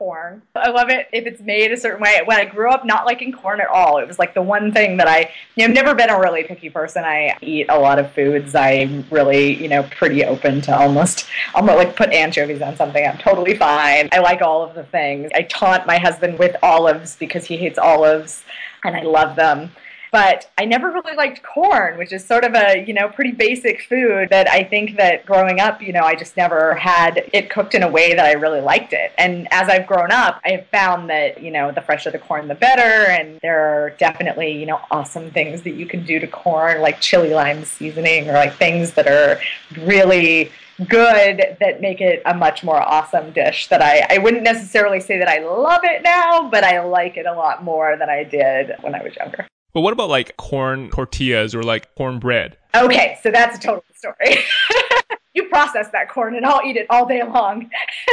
corn. 0.01 0.41
I 0.57 0.71
love 0.71 0.89
it 0.89 1.09
if 1.13 1.27
it's 1.27 1.43
made 1.43 1.73
a 1.73 1.77
certain 1.77 2.01
way. 2.01 2.23
When 2.25 2.39
I 2.39 2.47
grew 2.47 2.71
up 2.71 2.87
not 2.87 3.05
liking 3.05 3.33
corn 3.33 3.61
at 3.61 3.69
all, 3.69 3.99
it 3.99 4.09
was 4.09 4.19
like 4.19 4.33
the 4.33 4.41
one 4.41 4.73
thing 4.73 4.97
that 4.97 5.07
I, 5.07 5.31
you 5.57 5.59
know, 5.59 5.65
I've 5.67 5.75
never 5.75 5.95
been 5.95 6.09
a 6.09 6.19
really 6.19 6.43
picky 6.43 6.71
person. 6.71 7.05
I 7.05 7.37
eat 7.43 7.67
a 7.69 7.79
lot 7.79 7.99
of 7.99 8.11
foods. 8.13 8.55
I'm 8.55 9.05
really, 9.11 9.63
you 9.63 9.69
know, 9.69 9.83
pretty 9.83 10.25
open 10.25 10.63
to 10.63 10.75
almost, 10.75 11.27
almost 11.55 11.77
like 11.77 11.97
put 11.97 12.15
anchovies 12.15 12.63
on 12.63 12.77
something. 12.77 13.07
I'm 13.07 13.19
totally 13.19 13.59
fine. 13.59 14.09
I 14.11 14.21
like 14.21 14.41
all 14.41 14.63
of 14.63 14.75
the 14.75 14.85
things. 14.85 15.31
I 15.35 15.43
taunt 15.43 15.87
my 15.87 15.99
husband 15.99 16.39
with 16.39 16.57
olives 16.63 17.17
because 17.17 17.45
he 17.45 17.59
hates 17.59 17.79
olives 17.79 18.43
and 18.85 18.97
I 18.97 19.03
love 19.03 19.37
them. 19.37 19.71
But 20.13 20.51
I 20.59 20.65
never 20.65 20.91
really 20.91 21.15
liked 21.15 21.43
corn, 21.43 21.99
which 21.99 22.13
is 22.13 22.25
sort 22.25 22.45
of 22.45 22.55
a, 22.55 22.85
you 22.85 22.93
know, 22.93 23.09
pretty 23.09 23.33
basic 23.33 23.83
food 23.83 24.29
that 24.31 24.49
I 24.49 24.65
think 24.65 24.97
that 24.97 25.25
growing 25.25 25.61
up, 25.61 25.81
you 25.81 25.93
know, 25.93 26.03
I 26.03 26.15
just 26.15 26.37
never 26.37 26.75
had 26.75 27.29
it 27.33 27.51
cooked 27.51 27.75
in 27.75 27.83
a 27.83 27.89
way 27.89 28.15
that 28.15 28.25
I 28.25 28.33
really 28.33 28.61
liked 28.61 28.93
it. 28.93 29.13
And 29.19 29.47
as 29.53 29.69
I've 29.69 29.87
grown 29.87 30.11
up, 30.11 30.41
I 30.45 30.51
have 30.51 30.67
found 30.69 31.11
that, 31.11 31.43
you 31.43 31.51
know, 31.51 31.71
the 31.71 31.81
fresher 31.81 32.11
the 32.11 32.19
corn, 32.19 32.49
the 32.49 32.55
better. 32.55 33.11
And 33.11 33.39
there 33.41 33.61
are 33.61 33.91
definitely, 33.91 34.59
you 34.59 34.67
know, 34.67 34.81
awesome 34.91 35.31
things 35.31 35.63
that 35.63 35.75
you 35.75 35.87
can 35.87 36.05
do 36.05 36.19
to 36.19 36.27
corn, 36.27 36.81
like 36.81 37.01
chili 37.01 37.33
lime 37.33 37.65
seasoning 37.65 38.29
or 38.29 38.33
like 38.33 38.55
things 38.55 38.93
that 38.95 39.07
are 39.07 39.41
really 39.85 40.51
good 40.89 41.57
that 41.61 41.81
make 41.81 42.01
it 42.01 42.23
a 42.25 42.35
much 42.35 42.65
more 42.65 42.81
awesome 42.81 43.33
dish 43.33 43.69
that 43.69 43.83
I, 43.83 44.07
I 44.09 44.19
wouldn't 44.19 44.43
necessarily 44.43 45.01
say 45.01 45.19
that 45.19 45.29
I 45.29 45.39
love 45.41 45.83
it 45.85 46.03
now, 46.03 46.49
but 46.49 46.65
I 46.65 46.81
like 46.81 47.17
it 47.17 47.27
a 47.27 47.35
lot 47.35 47.63
more 47.63 47.97
than 47.99 48.09
I 48.09 48.25
did 48.25 48.75
when 48.81 48.95
I 48.95 49.03
was 49.03 49.15
younger. 49.15 49.47
But 49.73 49.83
what 49.83 49.93
about 49.93 50.09
like 50.09 50.37
corn 50.37 50.91
tortillas 50.91 51.55
or 51.55 51.63
like 51.63 51.95
cornbread? 51.95 52.57
Okay, 52.75 53.19
so 53.23 53.31
that's 53.31 53.57
a 53.57 53.61
total 53.61 53.85
story. 53.95 54.39
you 55.35 55.45
process 55.49 55.89
that 55.91 56.09
corn 56.09 56.35
and 56.35 56.45
I'll 56.45 56.65
eat 56.65 56.77
it 56.77 56.87
all 56.91 57.07
day 57.07 57.23
long. 57.23 57.71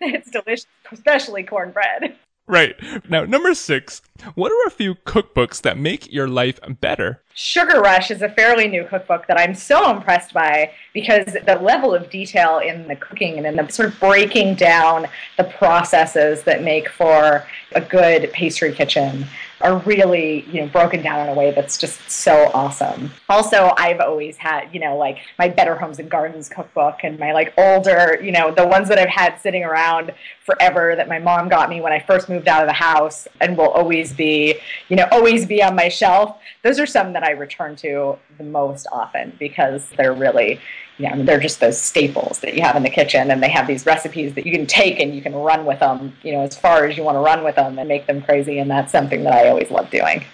it's 0.00 0.30
delicious, 0.30 0.66
especially 0.92 1.42
cornbread. 1.42 2.16
Right. 2.48 2.74
Now, 3.08 3.24
number 3.24 3.54
six, 3.54 4.02
what 4.34 4.50
are 4.50 4.66
a 4.66 4.70
few 4.70 4.96
cookbooks 4.96 5.62
that 5.62 5.78
make 5.78 6.12
your 6.12 6.26
life 6.26 6.58
better? 6.80 7.22
Sugar 7.34 7.80
Rush 7.80 8.10
is 8.10 8.20
a 8.20 8.28
fairly 8.28 8.68
new 8.68 8.84
cookbook 8.84 9.26
that 9.28 9.38
I'm 9.38 9.54
so 9.54 9.90
impressed 9.90 10.34
by 10.34 10.72
because 10.92 11.36
the 11.46 11.58
level 11.62 11.94
of 11.94 12.10
detail 12.10 12.58
in 12.58 12.88
the 12.88 12.96
cooking 12.96 13.38
and 13.38 13.46
in 13.46 13.56
the 13.56 13.68
sort 13.72 13.88
of 13.90 14.00
breaking 14.00 14.56
down 14.56 15.06
the 15.38 15.44
processes 15.44 16.42
that 16.42 16.62
make 16.62 16.88
for 16.88 17.46
a 17.74 17.80
good 17.80 18.30
pastry 18.32 18.72
kitchen 18.72 19.26
are 19.62 19.78
really, 19.78 20.44
you 20.50 20.60
know, 20.60 20.66
broken 20.68 21.02
down 21.02 21.26
in 21.26 21.28
a 21.28 21.38
way 21.38 21.52
that's 21.52 21.78
just 21.78 22.10
so 22.10 22.50
awesome. 22.54 23.10
Also, 23.28 23.72
I've 23.76 24.00
always 24.00 24.36
had, 24.36 24.68
you 24.72 24.80
know, 24.80 24.96
like 24.96 25.18
my 25.38 25.48
Better 25.48 25.74
Homes 25.74 25.98
and 25.98 26.10
Gardens 26.10 26.48
cookbook 26.48 27.00
and 27.02 27.18
my 27.18 27.32
like 27.32 27.54
older, 27.56 28.18
you 28.22 28.32
know, 28.32 28.52
the 28.52 28.66
ones 28.66 28.88
that 28.88 28.98
I've 28.98 29.08
had 29.08 29.38
sitting 29.40 29.64
around 29.64 30.12
forever 30.44 30.94
that 30.96 31.08
my 31.08 31.18
mom 31.18 31.48
got 31.48 31.70
me 31.70 31.80
when 31.80 31.92
I 31.92 32.00
first 32.00 32.28
moved 32.28 32.48
out 32.48 32.62
of 32.62 32.68
the 32.68 32.74
house 32.74 33.28
and 33.40 33.56
will 33.56 33.70
always 33.70 34.12
be, 34.12 34.56
you 34.88 34.96
know, 34.96 35.06
always 35.12 35.46
be 35.46 35.62
on 35.62 35.76
my 35.76 35.88
shelf. 35.88 36.38
Those 36.62 36.80
are 36.80 36.86
some 36.86 37.12
that 37.12 37.22
I 37.22 37.30
return 37.30 37.76
to 37.76 38.18
the 38.38 38.44
most 38.44 38.86
often 38.90 39.36
because 39.38 39.88
they're 39.96 40.14
really, 40.14 40.60
you 41.02 41.10
know, 41.10 41.24
they're 41.24 41.40
just 41.40 41.58
those 41.58 41.80
staples 41.80 42.38
that 42.40 42.54
you 42.54 42.62
have 42.62 42.76
in 42.76 42.84
the 42.84 42.90
kitchen 42.90 43.30
and 43.32 43.42
they 43.42 43.48
have 43.48 43.66
these 43.66 43.84
recipes 43.84 44.34
that 44.34 44.46
you 44.46 44.52
can 44.52 44.66
take 44.66 45.00
and 45.00 45.14
you 45.14 45.20
can 45.20 45.34
run 45.34 45.66
with 45.66 45.80
them, 45.80 46.16
you 46.22 46.32
know, 46.32 46.42
as 46.42 46.56
far 46.56 46.84
as 46.84 46.96
you 46.96 47.02
want 47.02 47.16
to 47.16 47.20
run 47.20 47.42
with 47.42 47.56
them 47.56 47.76
and 47.76 47.88
make 47.88 48.06
them 48.06 48.22
crazy. 48.22 48.58
And 48.60 48.70
that's 48.70 48.92
something 48.92 49.24
that 49.24 49.32
I 49.32 49.48
always 49.48 49.70
love 49.70 49.90
doing. 49.90 50.24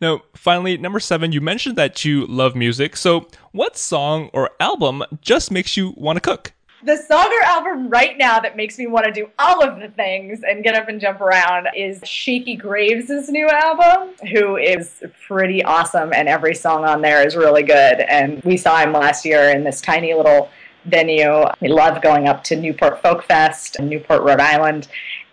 Now, 0.00 0.22
finally, 0.34 0.78
number 0.78 0.98
seven, 0.98 1.32
you 1.32 1.42
mentioned 1.42 1.76
that 1.76 2.06
you 2.06 2.26
love 2.26 2.56
music. 2.56 2.96
So, 2.96 3.28
what 3.52 3.76
song 3.76 4.30
or 4.32 4.50
album 4.58 5.04
just 5.20 5.50
makes 5.50 5.76
you 5.76 5.92
want 5.96 6.16
to 6.16 6.20
cook? 6.20 6.52
The 6.84 6.98
song 6.98 7.32
or 7.32 7.42
album 7.46 7.88
right 7.88 8.18
now 8.18 8.38
that 8.40 8.58
makes 8.58 8.78
me 8.78 8.86
want 8.86 9.06
to 9.06 9.10
do 9.10 9.30
all 9.38 9.64
of 9.64 9.80
the 9.80 9.88
things 9.88 10.42
and 10.46 10.62
get 10.62 10.74
up 10.74 10.86
and 10.86 11.00
jump 11.00 11.22
around 11.22 11.68
is 11.74 11.98
Shakey 12.04 12.56
Graves' 12.56 13.30
new 13.30 13.48
album, 13.48 14.10
who 14.30 14.58
is 14.58 15.02
pretty 15.26 15.64
awesome, 15.64 16.12
and 16.12 16.28
every 16.28 16.54
song 16.54 16.84
on 16.84 17.00
there 17.00 17.26
is 17.26 17.36
really 17.36 17.62
good. 17.62 18.00
And 18.00 18.42
we 18.44 18.58
saw 18.58 18.80
him 18.80 18.92
last 18.92 19.24
year 19.24 19.48
in 19.48 19.64
this 19.64 19.80
tiny 19.80 20.12
little 20.12 20.50
venue. 20.84 21.46
We 21.62 21.68
love 21.68 22.02
going 22.02 22.28
up 22.28 22.44
to 22.44 22.56
Newport 22.56 23.00
Folk 23.00 23.24
Fest 23.24 23.76
in 23.76 23.88
Newport, 23.88 24.20
Rhode 24.20 24.40
Island, 24.40 24.86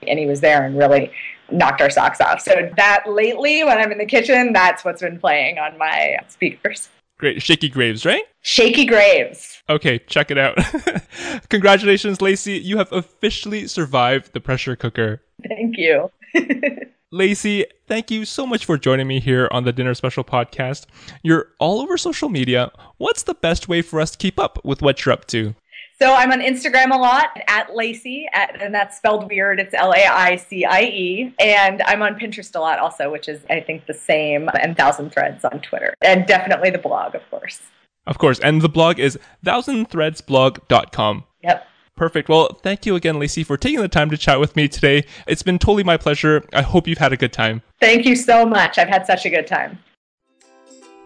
and 0.08 0.18
he 0.18 0.28
was 0.28 0.40
there 0.40 0.66
and 0.66 0.78
really 0.78 1.12
knocked 1.52 1.82
our 1.82 1.90
socks 1.90 2.22
off. 2.22 2.40
So 2.40 2.72
that 2.78 3.04
lately, 3.10 3.66
when 3.66 3.78
I'm 3.78 3.92
in 3.92 3.98
the 3.98 4.06
kitchen, 4.06 4.54
that's 4.54 4.86
what's 4.86 5.02
been 5.02 5.20
playing 5.20 5.58
on 5.58 5.78
my 5.78 6.16
speakers. 6.30 6.88
Great. 7.22 7.40
Shakey 7.44 7.70
Graves, 7.70 8.04
right? 8.04 8.24
Shakey 8.42 8.84
Graves. 8.84 9.62
Okay, 9.70 10.00
check 10.00 10.32
it 10.32 10.40
out. 10.40 10.58
Congratulations, 11.50 12.18
Laicie. 12.18 12.62
You 12.64 12.80
have 12.80 12.92
officially 12.92 13.68
survived 13.68 14.34
the 14.34 14.40
pressure 14.40 14.76
cooker. 14.76 15.22
Thank 15.48 15.78
you. 15.78 16.10
Laicie, 17.14 17.66
thank 17.88 18.10
you 18.10 18.26
so 18.26 18.48
much 18.48 18.66
for 18.66 18.76
joining 18.76 19.08
me 19.08 19.20
here 19.20 19.48
on 19.52 19.66
the 19.66 19.72
Dinner 19.72 19.94
Special 19.94 20.24
podcast. 20.24 20.88
You're 21.22 21.50
all 21.60 21.80
over 21.80 21.96
social 21.96 22.28
media. 22.28 22.72
What's 22.98 23.22
the 23.22 23.36
best 23.36 23.68
way 23.68 23.84
for 23.84 24.02
us 24.02 24.10
to 24.12 24.18
keep 24.18 24.40
up 24.40 24.58
with 24.66 24.82
what 24.82 25.06
you're 25.06 25.14
up 25.14 25.28
to? 25.28 25.54
So 26.02 26.16
I'm 26.16 26.32
on 26.32 26.40
Instagram 26.40 26.90
a 26.92 26.98
lot 26.98 27.40
at 27.48 27.70
Laicie, 27.70 28.26
at, 28.34 28.60
and 28.60 28.74
that's 28.74 28.98
spelled 28.98 29.30
weird. 29.30 29.60
It's 29.60 29.76
L 29.76 29.92
A 29.92 30.04
I 30.04 30.36
C 30.36 30.66
I 30.66 30.82
E. 30.82 31.32
And 31.40 31.84
I'm 31.84 32.02
on 32.02 32.16
Pinterest 32.16 32.56
a 32.56 32.60
lot 32.60 32.80
also, 32.80 33.12
which 33.12 33.30
is, 33.30 33.42
I 33.52 33.60
think, 33.60 33.86
the 33.86 33.94
same, 33.94 34.50
and 34.60 34.76
Thousand 34.76 35.12
Threads 35.12 35.46
on 35.46 35.62
Twitter. 35.62 35.94
And 36.02 36.26
definitely 36.26 36.72
the 36.72 36.80
blog, 36.80 37.14
of 37.14 37.22
course. 37.30 37.60
Of 38.08 38.18
course. 38.18 38.40
And 38.40 38.64
the 38.64 38.70
blog 38.70 38.98
is 38.98 39.20
thousandthreadsblog.com. 39.46 41.24
Yep. 41.44 41.68
Perfect. 41.96 42.30
Well, 42.30 42.60
thank 42.64 42.88
you 42.88 42.96
again, 42.96 43.18
Laicie, 43.18 43.46
for 43.46 43.56
taking 43.56 43.82
the 43.82 43.88
time 43.88 44.10
to 44.10 44.18
chat 44.18 44.40
with 44.40 44.56
me 44.56 44.68
today. 44.68 45.06
It's 45.28 45.44
been 45.44 45.60
totally 45.60 45.84
my 45.84 45.98
pleasure. 45.98 46.44
I 46.52 46.64
hope 46.64 46.88
you've 46.88 46.98
had 46.98 47.14
a 47.14 47.18
good 47.18 47.32
time. 47.32 47.62
Thank 47.80 48.08
you 48.08 48.16
so 48.16 48.44
much. 48.44 48.80
I've 48.80 48.90
had 48.90 49.06
such 49.06 49.28
a 49.28 49.30
good 49.30 49.46
time. 49.46 49.78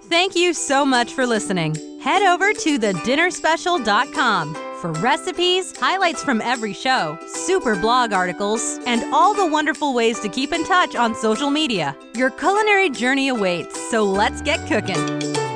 Thank 0.03 0.37
you 0.37 0.53
so 0.53 0.85
much 0.85 1.11
for 1.11 1.25
listening. 1.25 1.75
Head 1.99 2.21
over 2.21 2.53
to 2.53 2.79
thedinnerspecial.com 2.79 4.74
for 4.85 4.91
recipes, 5.01 5.75
highlights 5.79 6.23
from 6.23 6.41
every 6.41 6.73
show, 6.73 7.17
super 7.27 7.75
blog 7.75 8.13
articles, 8.13 8.77
and 8.85 9.03
all 9.11 9.33
the 9.33 9.45
wonderful 9.45 9.95
ways 9.95 10.19
to 10.19 10.29
keep 10.29 10.53
in 10.53 10.63
touch 10.63 10.95
on 10.95 11.15
social 11.15 11.49
media. 11.49 11.97
Your 12.13 12.29
culinary 12.29 12.91
journey 12.91 13.29
awaits, 13.29 13.89
so 13.89 14.03
let's 14.03 14.43
get 14.43 14.59
cooking. 14.67 15.54